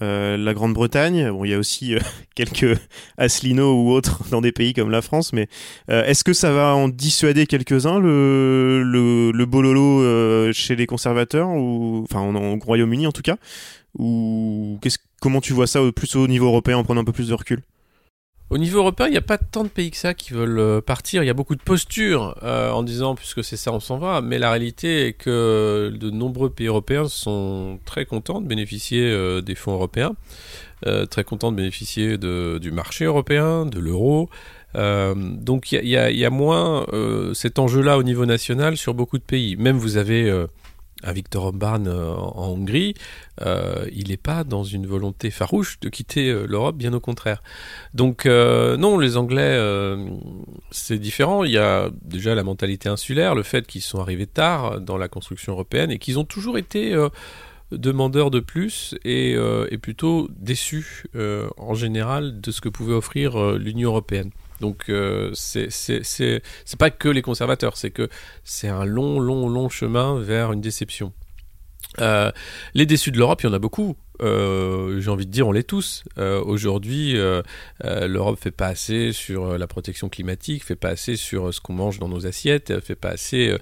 euh, 0.01 0.38
la 0.38 0.53
Grande-Bretagne. 0.55 1.29
Bon, 1.29 1.45
il 1.45 1.51
y 1.51 1.53
a 1.53 1.60
aussi 1.60 1.95
quelques 2.36 2.79
Asselineaux 3.17 3.75
ou 3.75 3.91
autres 3.91 4.24
dans 4.31 4.41
des 4.41 4.51
pays 4.51 4.74
comme 4.74 4.89
la 4.89 5.03
France, 5.03 5.33
mais 5.33 5.50
est-ce 5.88 6.24
que 6.24 6.33
ça 6.33 6.51
va 6.51 6.75
en 6.75 6.89
dissuader 6.89 7.45
quelques-uns 7.45 8.00
le, 8.00 8.81
le, 8.83 9.31
le 9.31 9.45
bololo 9.45 10.51
chez 10.51 10.75
les 10.75 10.88
conservateurs 10.88 11.50
ou 11.50 12.03
enfin 12.10 12.21
au 12.21 12.57
Royaume-Uni 12.57 13.05
en 13.05 13.12
tout 13.12 13.24
cas? 13.24 13.38
Ou 14.00 14.79
comment 15.19 15.41
tu 15.41 15.53
vois 15.53 15.67
ça 15.67 15.79
plus 15.95 16.15
au 16.15 16.27
niveau 16.27 16.48
européen 16.48 16.77
en 16.77 16.83
prenant 16.83 17.01
un 17.01 17.05
peu 17.05 17.12
plus 17.12 17.27
de 17.27 17.33
recul? 17.36 17.62
Au 18.51 18.58
niveau 18.58 18.79
européen, 18.79 19.08
il 19.08 19.12
n'y 19.12 19.17
a 19.17 19.22
pas 19.22 19.38
tant 19.38 19.63
de 19.63 19.70
pays 19.70 19.91
que 19.91 19.98
ça 19.98 20.13
qui 20.13 20.34
veulent 20.34 20.60
euh, 20.60 20.81
partir. 20.81 21.24
Il 21.24 21.25
y 21.25 21.29
a 21.29 21.34
beaucoup 21.34 21.55
de 21.55 21.62
postures 21.62 22.38
euh, 22.43 22.69
en 22.69 22.84
disant 22.84 23.15
puisque 23.15 23.45
c'est 23.45 23.56
ça, 23.56 23.71
on 23.71 23.80
s'en 23.80 23.97
va. 23.97 24.19
Mais 24.19 24.39
la 24.39 24.52
réalité 24.52 25.08
est 25.08 25.13
que 25.13 25.93
de 25.97 26.10
nombreux 26.10 26.49
pays 26.49 26.67
européens 26.67 27.08
sont 27.08 27.80
très 27.86 28.06
contents 28.06 28.41
de 28.41 28.47
bénéficier 28.47 29.10
euh, 29.10 29.39
des 29.41 29.56
fonds 29.56 29.71
européens, 29.71 30.15
très 31.12 31.23
contents 31.23 31.52
de 31.52 31.58
bénéficier 31.58 32.17
du 32.17 32.71
marché 32.71 33.06
européen, 33.06 33.67
de 33.67 33.80
l'euro. 33.80 34.30
donc 34.73 35.71
il 35.71 35.86
y, 35.86 35.91
y 35.91 36.26
a, 36.26 36.30
moins 36.32 36.88
cet 37.34 37.60
enjeu-là 37.60 37.99
au 37.99 38.04
niveau 38.04 38.26
national 38.26 38.78
sur 38.78 38.95
beaucoup 38.95 39.19
de 39.19 39.23
pays. 39.23 39.56
Même 39.58 39.78
vous 39.78 39.97
avez 39.97 40.47
à 41.04 41.14
Victor 41.14 41.46
Orban 41.46 41.86
euh, 41.86 42.14
en 42.14 42.50
Hongrie, 42.50 42.94
euh, 43.42 43.86
il 43.94 44.10
n'est 44.10 44.18
pas 44.18 44.44
dans 44.44 44.64
une 44.64 44.86
volonté 44.86 45.32
farouche 45.32 45.80
de 45.80 45.90
quitter 45.90 46.30
euh, 46.30 46.46
l'Europe, 46.48 46.76
bien 46.78 46.94
au 46.94 47.00
contraire. 47.00 47.42
Donc 47.94 48.26
non, 48.26 48.98
les 48.98 49.18
Anglais, 49.18 49.58
c'est 50.72 50.98
différent. 50.98 51.44
Il 51.44 51.52
y 51.52 51.58
a 51.58 51.90
déjà 52.04 52.36
la 52.36 52.44
mentalité 52.44 52.90
insulaire, 52.90 53.36
le 53.36 53.44
fait 53.44 53.68
qu'ils 53.68 53.82
sont 53.82 54.00
arrivés 54.00 54.28
tard 54.28 54.80
dans 54.82 54.98
la 54.98 55.08
construction 55.08 55.54
européenne 55.54 55.92
et 55.92 56.00
qu'ils 56.00 56.20
ont 56.20 56.24
toujours 56.24 56.58
été 56.58 56.96
demandeurs 57.72 58.32
de 58.32 58.40
plus 58.40 58.96
et 59.04 59.38
plutôt 59.82 60.30
déçus 60.38 61.06
en 61.58 61.74
général 61.74 62.40
de 62.42 62.52
ce 62.52 62.62
que 62.62 62.70
pouvait 62.70 62.94
offrir 62.94 63.54
l'Union 63.54 63.90
européenne. 63.90 64.32
Donc 64.62 64.86
euh, 64.89 65.32
c'est 65.34 65.69
pas 66.78 66.91
que 66.91 67.10
les 67.10 67.21
conservateurs, 67.21 67.76
c'est 67.76 67.91
que 67.91 68.08
c'est 68.45 68.69
un 68.69 68.86
long, 68.86 69.19
long, 69.19 69.50
long 69.50 69.67
chemin 69.67 70.19
vers 70.19 70.54
une 70.54 70.62
déception. 70.62 71.12
Euh, 72.00 72.32
les 72.74 72.86
déçus 72.86 73.12
de 73.12 73.17
l'Europe, 73.17 73.41
il 73.41 73.47
y 73.47 73.50
en 73.50 73.54
a 73.54 73.60
beaucoup. 73.60 73.97
Euh, 74.21 74.99
j'ai 74.99 75.10
envie 75.10 75.25
de 75.25 75.31
dire, 75.31 75.47
on 75.47 75.51
l'est 75.51 75.63
tous. 75.63 76.03
Euh, 76.17 76.41
aujourd'hui, 76.43 77.15
l'Europe 77.84 78.39
fait 78.39 78.51
pas 78.51 78.67
assez 78.67 79.12
sur 79.13 79.57
la 79.57 79.67
protection 79.67 80.10
climatique, 80.10 80.63
fait 80.63 80.75
pas 80.75 80.89
assez 80.89 81.15
sur 81.15 81.53
ce 81.53 81.62
qu'on 81.62 81.73
mange 81.73 81.99
dans 81.99 82.10
nos 82.10 82.25
assiettes, 82.25 82.79
fait 82.81 82.95
pas 82.95 83.10
assez 83.10 83.55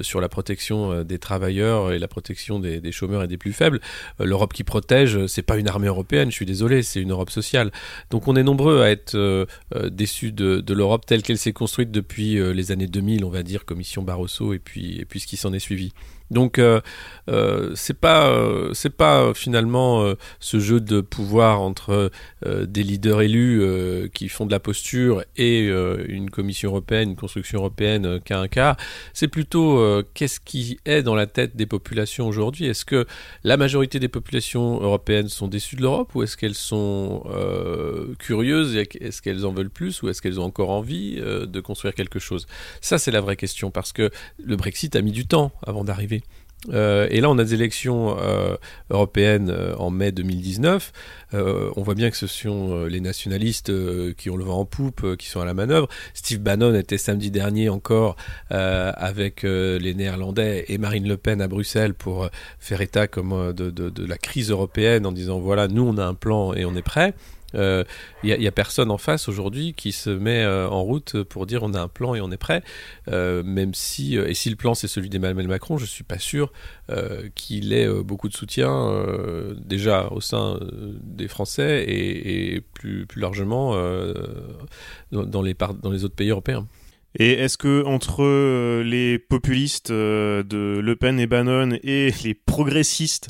sur 0.00 0.20
la 0.20 0.28
protection 0.28 1.04
des 1.04 1.18
travailleurs 1.18 1.92
et 1.92 1.98
la 1.98 2.08
protection 2.08 2.58
des, 2.58 2.92
chômeurs 2.92 3.22
et 3.22 3.28
des 3.28 3.38
plus 3.38 3.52
faibles. 3.52 3.80
L'Europe 4.18 4.52
qui 4.52 4.64
protège, 4.64 5.26
c'est 5.26 5.42
pas 5.42 5.56
une 5.56 5.68
armée 5.68 5.88
européenne. 5.88 6.30
Je 6.30 6.36
suis 6.36 6.46
désolé, 6.46 6.82
c'est 6.82 7.00
une 7.00 7.12
Europe 7.12 7.30
sociale. 7.30 7.70
Donc, 8.10 8.28
on 8.28 8.36
est 8.36 8.42
nombreux 8.42 8.82
à 8.82 8.90
être 8.90 9.46
déçus 9.90 10.32
de, 10.32 10.72
l'Europe 10.72 11.06
telle 11.06 11.22
qu'elle 11.22 11.38
s'est 11.38 11.52
construite 11.52 11.90
depuis 11.90 12.34
les 12.52 12.72
années 12.72 12.86
2000, 12.86 13.24
on 13.24 13.30
va 13.30 13.42
dire, 13.42 13.64
Commission 13.64 14.02
Barroso 14.02 14.52
et 14.54 14.62
et 14.76 15.04
puis 15.04 15.20
ce 15.20 15.26
qui 15.26 15.36
s'en 15.36 15.52
est 15.52 15.58
suivi. 15.58 15.92
Donc 16.32 16.58
euh, 16.58 16.80
euh, 17.28 17.72
c'est 17.76 17.98
pas 17.98 18.26
euh, 18.26 18.72
c'est 18.72 18.96
pas 18.96 19.32
finalement 19.34 20.14
ce 20.40 20.58
jeu 20.58 20.80
de 20.80 21.00
pouvoir 21.00 21.60
entre 21.60 22.10
des 22.44 22.82
leaders 22.82 23.22
élus 23.22 24.10
qui 24.14 24.28
font 24.28 24.46
de 24.46 24.50
la 24.50 24.60
posture 24.60 25.22
et 25.36 25.66
une 25.66 26.30
commission 26.30 26.70
européenne, 26.70 27.10
une 27.10 27.16
construction 27.16 27.58
européenne 27.58 28.20
qu'à 28.24 28.40
un 28.40 28.48
cas. 28.48 28.76
C'est 29.12 29.28
plutôt 29.28 30.02
qu'est-ce 30.14 30.40
qui 30.40 30.78
est 30.84 31.02
dans 31.02 31.14
la 31.14 31.26
tête 31.26 31.56
des 31.56 31.66
populations 31.66 32.26
aujourd'hui? 32.26 32.66
Est-ce 32.66 32.84
que 32.84 33.06
la 33.44 33.56
majorité 33.56 34.00
des 34.00 34.08
populations 34.08 34.80
européennes 34.80 35.28
sont 35.28 35.48
déçues 35.48 35.76
de 35.76 35.82
l'Europe 35.82 36.14
ou 36.14 36.22
est-ce 36.22 36.36
qu'elles 36.36 36.54
sont 36.54 37.24
curieuses 38.18 38.76
Est-ce 38.76 39.22
qu'elles 39.22 39.44
en 39.44 39.52
veulent 39.52 39.70
plus 39.70 40.02
ou 40.02 40.08
est-ce 40.08 40.22
qu'elles 40.22 40.40
ont 40.40 40.44
encore 40.44 40.70
envie 40.70 41.16
de 41.20 41.60
construire 41.60 41.94
quelque 41.94 42.18
chose? 42.18 42.46
Ça 42.80 42.98
c'est 42.98 43.10
la 43.10 43.20
vraie 43.20 43.36
question 43.36 43.70
parce 43.70 43.92
que 43.92 44.10
le 44.42 44.56
Brexit 44.56 44.96
a 44.96 45.02
mis 45.02 45.12
du 45.12 45.26
temps 45.26 45.52
avant 45.66 45.84
d'arriver. 45.84 46.21
Euh, 46.70 47.06
et 47.10 47.20
là, 47.20 47.30
on 47.30 47.38
a 47.38 47.44
des 47.44 47.54
élections 47.54 48.16
euh, 48.18 48.56
européennes 48.90 49.50
euh, 49.50 49.74
en 49.76 49.90
mai 49.90 50.12
2019. 50.12 50.92
on 51.32 51.82
voit 51.82 51.94
bien 51.94 52.10
que 52.10 52.16
ce 52.16 52.26
sont 52.26 52.84
les 52.84 53.00
nationalistes 53.00 53.72
qui 54.16 54.30
ont 54.30 54.36
le 54.36 54.44
vent 54.44 54.60
en 54.60 54.64
poupe, 54.64 55.16
qui 55.16 55.28
sont 55.28 55.40
à 55.40 55.44
la 55.44 55.54
manœuvre. 55.54 55.88
Steve 56.14 56.40
Bannon 56.40 56.74
était 56.74 56.98
samedi 56.98 57.30
dernier 57.30 57.70
encore 57.70 58.16
avec 58.50 59.42
les 59.44 59.94
Néerlandais 59.94 60.66
et 60.68 60.76
Marine 60.76 61.08
Le 61.08 61.16
Pen 61.16 61.40
à 61.40 61.48
Bruxelles 61.48 61.94
pour 61.94 62.28
faire 62.58 62.82
état 62.82 63.06
de, 63.06 64.06
la 64.06 64.18
crise 64.18 64.50
européenne 64.50 65.06
en 65.06 65.12
disant 65.12 65.40
voilà, 65.40 65.68
nous 65.68 65.82
on 65.82 65.96
a 65.96 66.04
un 66.04 66.14
plan 66.14 66.52
et 66.52 66.66
on 66.66 66.76
est 66.76 66.82
prêt. 66.82 67.14
Il 67.54 67.60
euh, 67.60 67.84
n'y 68.22 68.46
a, 68.46 68.52
personne 68.52 68.90
en 68.90 68.98
face 68.98 69.28
aujourd'hui 69.28 69.74
qui 69.74 69.92
se 69.92 70.10
met 70.10 70.42
euh, 70.42 70.68
en 70.68 70.82
route 70.82 71.22
pour 71.22 71.46
dire 71.46 71.62
on 71.62 71.74
a 71.74 71.80
un 71.80 71.88
plan 71.88 72.14
et 72.14 72.20
on 72.20 72.30
est 72.30 72.36
prêt. 72.36 72.62
Euh, 73.08 73.42
même 73.42 73.74
si, 73.74 74.16
et 74.16 74.34
si 74.34 74.50
le 74.50 74.56
plan 74.56 74.74
c'est 74.74 74.88
celui 74.88 75.08
d'Emmanuel 75.08 75.48
Macron, 75.48 75.78
je 75.78 75.86
suis 75.86 76.04
pas 76.04 76.18
sûr 76.18 76.52
qu'il 77.34 77.72
ait 77.72 77.88
beaucoup 78.02 78.28
de 78.28 78.34
soutien 78.34 78.92
déjà 79.56 80.08
au 80.10 80.20
sein 80.20 80.60
des 81.02 81.26
Français 81.26 81.84
et, 81.88 82.60
plus, 82.74 83.06
plus 83.06 83.20
largement 83.20 83.74
dans, 85.10 85.42
les 85.42 85.54
dans 85.54 85.90
les 85.90 86.04
autres 86.04 86.14
pays 86.14 86.28
européens. 86.28 86.66
Et 87.18 87.32
est-ce 87.32 87.58
que 87.58 87.84
entre 87.84 88.22
euh, 88.22 88.82
les 88.82 89.18
populistes 89.18 89.90
euh, 89.90 90.42
de 90.42 90.80
Le 90.82 90.96
Pen 90.96 91.20
et 91.20 91.26
Bannon 91.26 91.76
et 91.82 92.10
les 92.24 92.34
progressistes 92.34 93.28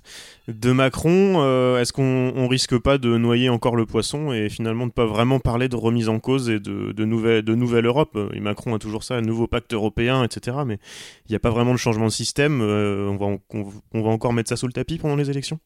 de 0.49 0.73
Macron, 0.73 1.37
euh, 1.43 1.81
est-ce 1.81 1.93
qu'on 1.93 2.33
on 2.35 2.49
risque 2.49 2.77
pas 2.79 2.99
de 2.99 3.17
noyer 3.17 3.49
encore 3.49 3.77
le 3.77 3.87
poisson 3.87 4.33
et 4.33 4.49
finalement 4.49 4.87
de 4.87 4.93
pas 4.93 5.07
vraiment 5.07 5.39
parler 5.39 5.69
de 5.69 5.77
remise 5.77 6.09
en 6.09 6.19
cause 6.19 6.51
et 6.51 6.59
de, 6.59 7.05
nouvelle, 7.05 7.87
Europe? 7.87 8.19
Et 8.35 8.41
Macron 8.41 8.75
a 8.75 8.79
toujours 8.79 9.05
ça, 9.05 9.15
un 9.15 9.23
nouveau 9.23 9.47
pacte 9.47 9.73
européen, 9.73 10.25
etc. 10.25 10.59
Mais 10.67 10.79
il 11.27 11.33
n'y 11.33 11.37
a 11.37 11.41
pas 11.41 11.51
vraiment 11.51 11.73
de 11.73 11.79
changement 11.79 12.07
de 12.07 12.13
système. 12.13 12.61
on, 12.61 13.17
va, 13.17 13.27
on 13.93 14.03
va 14.03 14.11
encore 14.11 14.33
mettre 14.33 14.49
ça 14.49 14.57
sous 14.57 14.67
le 14.67 14.73
tapis 14.73 14.99
pendant 14.99 15.17
les 15.17 15.31
élections? 15.31 15.61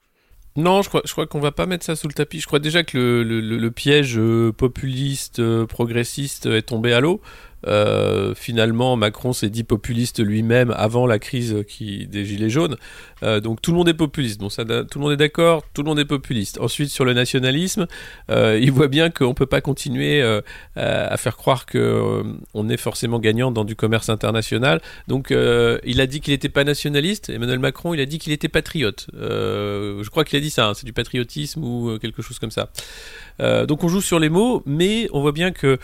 Non, 0.57 0.81
je 0.81 0.89
crois, 0.89 1.27
qu'on 1.27 1.41
va 1.41 1.53
pas 1.53 1.67
mettre 1.67 1.85
ça 1.85 1.97
sous 1.97 2.09
le 2.09 2.15
tapis. 2.15 2.41
Je 2.41 2.47
crois 2.47 2.59
déjà 2.59 2.83
que 2.83 2.97
le, 2.97 3.71
piège 3.71 4.19
populiste, 4.57 5.43
progressiste 5.67 6.47
est 6.47 6.63
tombé 6.63 6.93
à 6.93 7.01
l'eau. 7.01 7.21
Euh, 7.67 8.35
finalement, 8.35 8.97
Macron 8.97 9.33
s'est 9.33 9.51
dit 9.51 9.65
populiste 9.65 10.23
lui-même 10.23 10.73
avant 10.77 11.07
la 11.07 11.19
crise 11.19 11.55
des 11.55 12.25
Gilets 12.25 12.51
jaunes. 12.51 12.77
Euh, 13.23 13.41
donc 13.41 13.63
tout 13.63 13.71
le 13.71 13.79
monde 13.79 13.89
est 13.89 13.95
populiste. 13.95 14.41
Bon, 14.41 14.49
tout 14.49 14.99
le 14.99 15.01
monde 15.01 15.13
est 15.13 15.17
d'accord, 15.17 15.63
tout 15.75 15.83
le 15.83 15.89
monde 15.89 15.99
est 15.99 16.05
populiste. 16.05 16.59
Ensuite, 16.61 16.91
sur 16.91 17.05
le 17.05 17.13
nationalisme, 17.13 17.87
euh, 18.31 18.59
il 18.61 18.71
voit 18.71 18.89
bien 18.89 19.11
qu'on 19.11 19.29
ne 19.29 19.35
peut 19.35 19.47
pas 19.47 19.61
continuer 19.61 20.23
à 20.77 21.17
faire 21.17 21.37
croire 21.37 21.67
qu'on 21.67 22.69
est 22.69 22.77
forcément 22.77 23.19
gagnant 23.19 23.51
dans 23.51 23.65
du 23.65 23.77
commerce 23.77 24.09
international. 24.09 24.81
Donc 25.09 25.31
il 25.31 26.01
a 26.01 26.07
dit 26.07 26.21
qu'il 26.21 26.33
n'était 26.33 26.49
pas 26.49 26.65
nationaliste. 26.65 27.31
Emmanuel 27.31 27.59
Macron, 27.59 27.95
il 27.95 28.01
a 28.01 28.07
dit 28.07 28.19
qu'il 28.19 28.33
était 28.33 28.49
patriote. 28.49 29.07
je 29.15 30.09
crois 30.11 30.25
qu'il 30.25 30.37
a 30.37 30.41
dit 30.41 30.51
ça, 30.51 30.69
hein, 30.69 30.75
c'est 30.75 30.87
du 30.87 30.93
patriotisme 30.93 31.65
ou 31.65 31.99
quelque 31.99 32.23
chose 32.23 32.39
comme 32.39 32.51
ça. 32.51 32.69
donc 33.67 33.85
on 33.85 33.89
joue 33.89 34.01
sur 34.01 34.19
les 34.19 34.29
mots, 34.29 34.63
mais 34.67 35.09
on 35.13 35.21
voit 35.21 35.33
bien 35.33 35.51
que 35.51 35.79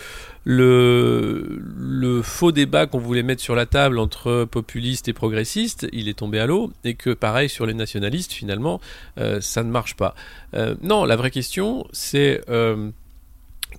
le, 0.44 1.62
le 1.74 2.22
faux 2.22 2.52
débat 2.52 2.86
qu'on 2.86 2.98
voulait 2.98 3.22
mettre 3.22 3.42
sur 3.42 3.54
la 3.54 3.66
table 3.66 3.98
entre 3.98 4.44
populistes 4.44 5.08
et 5.08 5.12
progressistes, 5.12 5.86
il 5.92 6.08
est 6.08 6.18
tombé 6.18 6.38
à 6.38 6.46
l'eau, 6.46 6.70
et 6.84 6.94
que 6.94 7.10
pareil 7.10 7.48
sur 7.48 7.66
les 7.66 7.74
nationalistes, 7.74 8.32
finalement, 8.32 8.80
euh, 9.18 9.40
ça 9.40 9.62
ne 9.62 9.70
marche 9.70 9.96
pas. 9.96 10.14
Euh, 10.54 10.74
non, 10.82 11.04
la 11.04 11.16
vraie 11.16 11.30
question, 11.30 11.86
c'est 11.92 12.42
euh, 12.48 12.90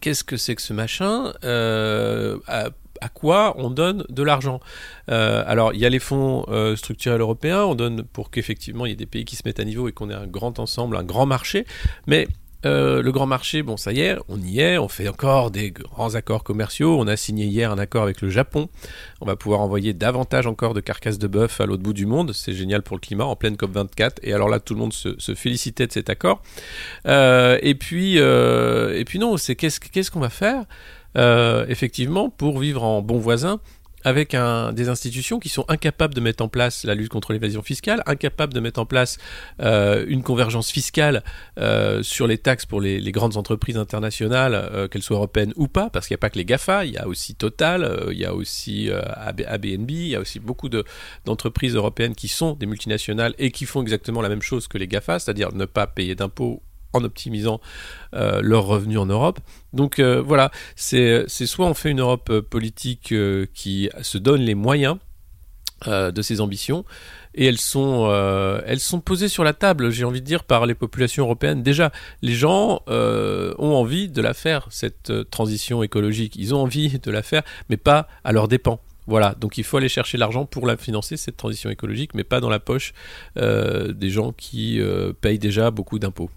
qu'est-ce 0.02 0.24
que 0.24 0.38
c'est 0.38 0.56
que 0.56 0.62
ce 0.62 0.74
machin 0.74 1.34
à, 1.44 2.70
à, 3.02 3.10
quoi 3.10 3.54
on 3.58 3.70
donne 3.70 4.06
de 4.10 4.24
l'argent? 4.24 4.60
Alors, 5.08 5.74
il 5.74 5.80
y 5.80 5.86
a 5.86 5.90
les 5.90 6.00
fonds 6.00 6.46
structurels 6.76 7.22
européens, 7.22 7.64
on 7.64 7.76
donne 7.76 8.04
pour 8.04 8.32
qu'effectivement 8.32 8.86
il 8.86 8.90
y 8.90 8.94
ait 8.94 8.98
des 8.98 9.06
pays 9.06 9.26
qui 9.26 9.36
se 9.36 9.44
mettent 9.46 9.60
à 9.60 9.66
niveau 9.66 9.88
et 9.88 9.92
qu'on 9.92 10.10
ait 10.10 10.16
un 10.16 10.28
grand 10.28 10.60
ensemble, 10.60 10.96
un 10.96 11.04
grand 11.04 11.26
marché, 11.26 11.66
mais 12.08 12.28
euh, 12.66 13.02
le 13.02 13.12
grand 13.12 13.26
marché, 13.26 13.64
bon, 13.64 13.78
ça 13.78 13.92
y 13.92 14.02
est, 14.02 14.18
on 14.30 14.40
y 14.40 14.60
est, 14.60 14.78
on 14.78 14.88
fait 14.88 15.08
encore 15.08 15.52
des 15.52 15.72
grands 15.72 16.16
accords 16.16 16.44
commerciaux. 16.44 16.98
On 17.00 17.08
a 17.08 17.16
signé 17.16 17.46
hier 17.46 17.72
un 17.72 17.78
accord 17.78 18.04
avec 18.04 18.22
le 18.22 18.30
Japon. 18.30 18.70
On 19.22 19.26
va 19.26 19.36
pouvoir 19.36 19.62
envoyer 19.62 19.94
davantage 19.94 20.48
encore 20.48 20.74
de 20.74 20.80
carcasses 20.80 21.20
de 21.20 21.28
bœuf 21.28 21.60
à 21.62 21.66
l'autre 21.66 21.84
bout 21.84 21.94
du 21.94 22.06
monde. 22.06 22.34
C'est 22.34 22.54
génial 22.54 22.82
pour 22.82 22.96
le 22.96 23.02
climat 23.02 23.26
en 23.26 23.36
pleine 23.36 23.56
COP24. 23.56 24.18
Et 24.24 24.34
alors 24.34 24.50
là, 24.50 24.60
tout 24.60 24.74
le 24.74 24.80
monde 24.80 24.94
se, 24.94 25.36
félicitait 25.36 25.88
de 25.88 25.92
cet 25.92 26.10
accord. 26.10 26.42
Euh, 27.08 27.58
et 27.62 27.76
puis, 27.76 28.20
euh, 28.20 28.98
et 28.98 29.06
puis 29.06 29.20
non, 29.20 29.38
c'est 29.38 29.56
qu'est-ce 29.56 30.12
qu'on 30.12 30.20
va 30.20 30.30
faire? 30.30 30.66
Effectivement 31.16 32.32
pour 32.32 32.58
vivre 32.58 32.84
en 32.84 33.04
bon 33.04 33.20
voisin 33.20 33.60
avec 34.04 34.36
des 34.74 34.90
institutions 34.90 35.40
qui 35.40 35.50
sont 35.50 35.66
incapables 35.68 36.14
de 36.14 36.22
mettre 36.22 36.44
en 36.44 36.50
place 36.50 36.84
la 36.84 36.96
lutte 36.96 37.10
contre 37.10 37.34
l'évasion 37.34 37.62
fiscale, 37.62 38.04
incapables 38.06 38.54
de 38.54 38.60
mettre 38.60 38.80
en 38.80 38.86
place 38.86 39.18
euh, 39.62 40.06
une 40.08 40.24
convergence 40.24 40.72
fiscale 40.72 41.24
euh, 41.60 42.04
sur 42.04 42.28
les 42.28 42.38
taxes 42.38 42.66
pour 42.66 42.82
les, 42.82 43.12
grandes 43.12 43.38
entreprises 43.38 43.78
internationales, 43.78 44.54
euh, 44.56 44.88
qu'elles 44.88 45.04
soient 45.04 45.18
européennes 45.18 45.54
ou 45.56 45.68
pas, 45.68 45.90
parce 45.90 46.08
qu'il 46.08 46.16
n'y 46.16 46.20
a 46.20 46.24
pas 46.24 46.30
que 46.30 46.38
les 46.38 46.46
GAFA, 46.46 46.86
il 46.86 46.94
y 46.94 46.98
a 46.98 47.08
aussi 47.08 47.36
Total, 47.36 48.08
il 48.12 48.18
y 48.18 48.26
a 48.26 48.34
aussi 48.34 48.90
ABNB, 48.92 49.90
il 49.90 50.08
y 50.08 50.16
a 50.16 50.20
aussi 50.20 50.40
beaucoup 50.40 50.70
d'entreprises 50.70 51.76
européennes 51.76 52.16
qui 52.16 52.28
sont 52.28 52.54
des 52.54 52.66
multinationales 52.66 53.34
et 53.38 53.52
qui 53.52 53.66
font 53.66 53.82
exactement 53.82 54.22
la 54.22 54.30
même 54.30 54.42
chose 54.42 54.68
que 54.68 54.78
les 54.78 54.88
GAFA, 54.88 55.20
c'est-à-dire 55.20 55.52
ne 55.54 55.66
pas 55.66 55.88
payer 55.88 56.16
d'impôts 56.16 56.62
en 56.94 57.04
optimisant 57.04 57.60
euh, 58.14 58.40
leurs 58.42 58.66
revenus 58.66 59.00
en 59.00 59.08
Europe. 59.08 59.40
Donc 59.74 60.00
euh, 60.00 60.22
voilà, 60.22 60.52
c'est 60.76 61.28
soit 61.28 61.66
on 61.66 61.74
fait 61.74 61.90
une 61.90 62.02
Europe 62.02 62.30
euh, 62.30 62.42
politique 62.42 63.14
qui 63.54 63.90
se 64.02 64.18
donne 64.18 64.42
les 64.42 64.56
moyens 64.56 64.98
de 65.86 66.22
ses 66.22 66.40
ambitions, 66.40 66.86
et 67.36 67.46
elles 67.46 67.58
sont, 67.58 68.10
elles 68.66 68.80
sont 68.80 69.02
posées 69.02 69.28
sur 69.28 69.44
la 69.44 69.52
table, 69.52 69.90
j'ai 69.90 70.06
envie 70.06 70.22
de 70.22 70.26
dire, 70.26 70.46
par 70.46 70.66
les 70.66 70.76
populations 70.76 71.26
européennes. 71.26 71.62
Déjà, 71.62 71.92
les 72.22 72.36
gens 72.36 72.80
ont 72.88 73.76
envie 73.76 74.08
de 74.08 74.22
la 74.22 74.34
faire, 74.34 74.66
cette 74.70 75.30
transition 75.30 75.84
écologique. 75.84 76.38
Ils 76.38 76.56
ont 76.56 76.62
envie 76.62 77.00
de 77.00 77.12
la 77.12 77.22
faire, 77.22 77.44
mais 77.68 77.76
pas 77.76 78.08
à 78.24 78.32
leurs 78.32 78.48
dépens. 78.48 78.80
Voilà, 79.08 79.36
donc 79.38 79.58
il 79.58 79.66
faut 79.66 79.76
aller 79.76 79.90
chercher 79.90 80.18
l'argent 80.18 80.46
pour 80.46 80.68
la 80.68 80.78
financer, 80.78 81.18
cette 81.18 81.36
transition 81.36 81.70
écologique, 81.70 82.14
mais 82.14 82.24
pas 82.24 82.40
dans 82.40 82.50
la 82.50 82.60
poche 82.60 82.94
des 83.36 84.10
gens 84.10 84.32
qui 84.32 84.80
payent 85.20 85.40
déjà 85.40 85.70
beaucoup 85.70 86.00
d'impôts. 86.00 86.30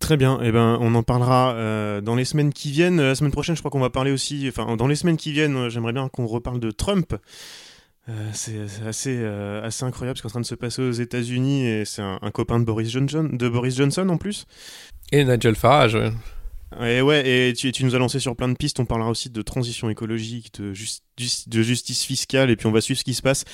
Très 0.00 0.16
bien, 0.16 0.40
et 0.42 0.48
eh 0.48 0.52
ben 0.52 0.76
on 0.80 0.94
en 0.94 1.02
parlera 1.02 1.54
euh, 1.54 2.00
dans 2.00 2.16
les 2.16 2.24
semaines 2.24 2.52
qui 2.52 2.70
viennent. 2.70 3.00
La 3.00 3.14
semaine 3.14 3.30
prochaine, 3.30 3.54
je 3.54 3.60
crois 3.60 3.70
qu'on 3.70 3.80
va 3.80 3.90
parler 3.90 4.10
aussi. 4.10 4.46
Enfin, 4.48 4.76
dans 4.76 4.88
les 4.88 4.96
semaines 4.96 5.16
qui 5.16 5.32
viennent, 5.32 5.56
euh, 5.56 5.70
j'aimerais 5.70 5.92
bien 5.92 6.08
qu'on 6.08 6.26
reparle 6.26 6.58
de 6.58 6.70
Trump. 6.70 7.14
Euh, 8.08 8.30
c'est 8.32 8.60
assez 8.86 9.24
assez 9.62 9.84
incroyable 9.84 10.18
ce 10.18 10.22
qui 10.22 10.26
est 10.26 10.30
en 10.30 10.32
train 10.32 10.40
de 10.40 10.46
se 10.46 10.54
passer 10.54 10.82
aux 10.82 10.92
États-Unis 10.92 11.66
et 11.66 11.84
c'est 11.84 12.02
un, 12.02 12.18
copain 12.32 12.58
de 12.58 12.64
Boris 12.64 12.90
Johnson, 12.90 13.28
de 13.32 13.48
Boris 13.48 13.76
Johnson 13.76 14.08
en 14.08 14.18
plus. 14.18 14.46
Et 15.12 15.24
Nigel 15.24 15.54
Farage. 15.54 15.96
Et 16.82 17.00
ouais, 17.00 17.26
et 17.26 17.52
tu, 17.52 17.70
tu, 17.70 17.84
nous 17.84 17.94
as 17.94 17.98
lancé 17.98 18.18
sur 18.18 18.34
plein 18.34 18.48
de 18.48 18.56
pistes. 18.56 18.80
On 18.80 18.84
parlera 18.84 19.08
aussi 19.08 19.30
de 19.30 19.42
transition 19.42 19.88
écologique, 19.90 20.52
de, 20.60 20.72
de 20.72 21.62
justice 21.62 22.02
fiscale, 22.02 22.50
et 22.50 22.56
puis 22.56 22.66
on 22.66 22.72
va 22.72 22.80
suivre 22.80 22.98
ce 22.98 23.04
qui 23.04 23.14
se 23.14 23.22
passe 23.22 23.44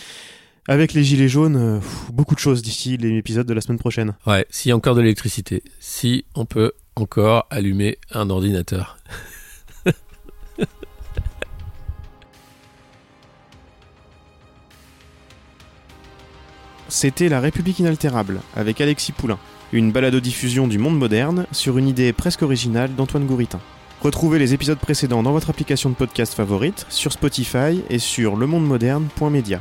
avec 0.68 0.92
les 0.92 1.04
gilets 1.04 1.28
jaunes, 1.28 1.56
euh, 1.56 1.80
beaucoup 2.12 2.34
de 2.34 2.40
choses 2.40 2.62
d'ici 2.62 2.96
l'épisode 2.96 3.46
de 3.46 3.54
la 3.54 3.60
semaine 3.60 3.78
prochaine. 3.78 4.14
Ouais, 4.26 4.46
s'il 4.50 4.70
y 4.70 4.72
a 4.72 4.76
encore 4.76 4.94
de 4.94 5.00
l'électricité, 5.00 5.62
si 5.78 6.24
on 6.34 6.44
peut 6.44 6.72
encore 6.96 7.46
allumer 7.50 7.98
un 8.12 8.30
ordinateur. 8.30 8.98
C'était 16.88 17.28
La 17.28 17.40
République 17.40 17.78
inaltérable 17.78 18.40
avec 18.56 18.80
Alexis 18.80 19.12
Poulain, 19.12 19.38
une 19.72 19.92
balado-diffusion 19.92 20.66
du 20.66 20.78
monde 20.78 20.98
moderne 20.98 21.46
sur 21.52 21.78
une 21.78 21.86
idée 21.88 22.12
presque 22.12 22.42
originale 22.42 22.94
d'Antoine 22.96 23.26
Gouritin. 23.26 23.60
Retrouvez 24.02 24.38
les 24.38 24.54
épisodes 24.54 24.78
précédents 24.78 25.22
dans 25.22 25.32
votre 25.32 25.50
application 25.50 25.90
de 25.90 25.94
podcast 25.94 26.34
favorite, 26.34 26.86
sur 26.88 27.12
Spotify 27.12 27.82
et 27.90 27.98
sur 27.98 28.34
lemondemoderne.media. 28.34 29.60